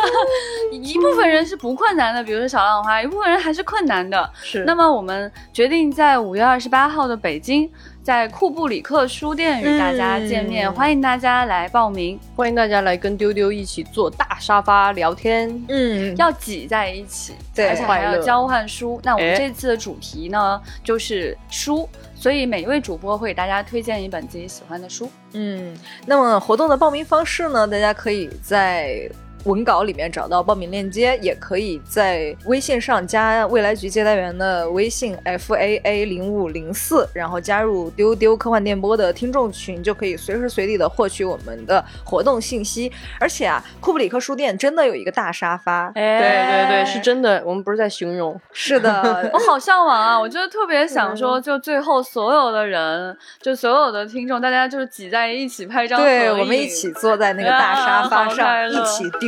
[0.72, 4.28] 一部分人是不困难的，比如说小浪花，一部分人还是困难的。
[4.42, 4.64] 是。
[4.64, 7.70] 那么我们决定在五月二十八号的北京。
[8.08, 15.62] 在库布里克书店与大家见面，欢迎大家来报名，欢迎大家来跟丢丢一起坐大沙发聊天。
[15.68, 18.98] 嗯，要挤在一起，对，而且还要交换书。
[19.04, 25.10] 那我们这次的主题呢，就是书，所以每一位主播会给大家推荐一本自己喜欢的书。
[25.34, 29.06] 嗯，那么活动的报名方式呢，大家可以在。
[29.44, 42.90] 文稿里面找到报名链接，也可以在微信上加未来局接待员的微信 f a a 零五零四，然后加入丢丢科幻电波的听众群，就可以随时随地的获取我们的活动信息。
[43.20, 48.38] 而且啊，库布里克书店真的有一个大沙发，对对对，是真的，我们不是在形容。
[48.52, 50.18] 是的， 我好向往啊！
[50.18, 59.27] 我就特别想说， 就最后所有的人，就所有的听众，大家就是挤在一起拍张，对我们一起坐在那个大沙发上，一起丢。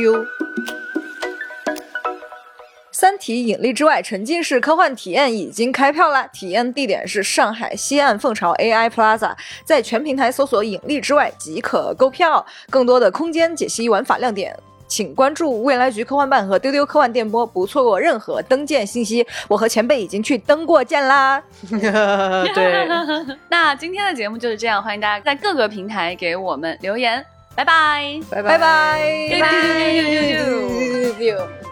[2.93, 9.31] 三体：引力之外》沉浸式科幻体验已经开票了，体验地点是上海西岸凤巢 AI Plaza，
[9.65, 12.45] 在全平台搜索“引力之外”即可购票。
[12.69, 14.55] 更多的空间解析、玩法亮点，
[14.87, 19.25] 请关注未来局科幻办和丢丢科幻电波，不错过任何登舰信息。
[19.47, 21.41] 我和前辈已经去登过舰啦。
[21.71, 22.87] 对，
[23.49, 27.25] 那今天的节目就是这样，欢迎大家在各个平台给我们留言。
[27.55, 29.41] 拜拜，拜拜，拜拜，拜
[31.37, 31.70] 拜。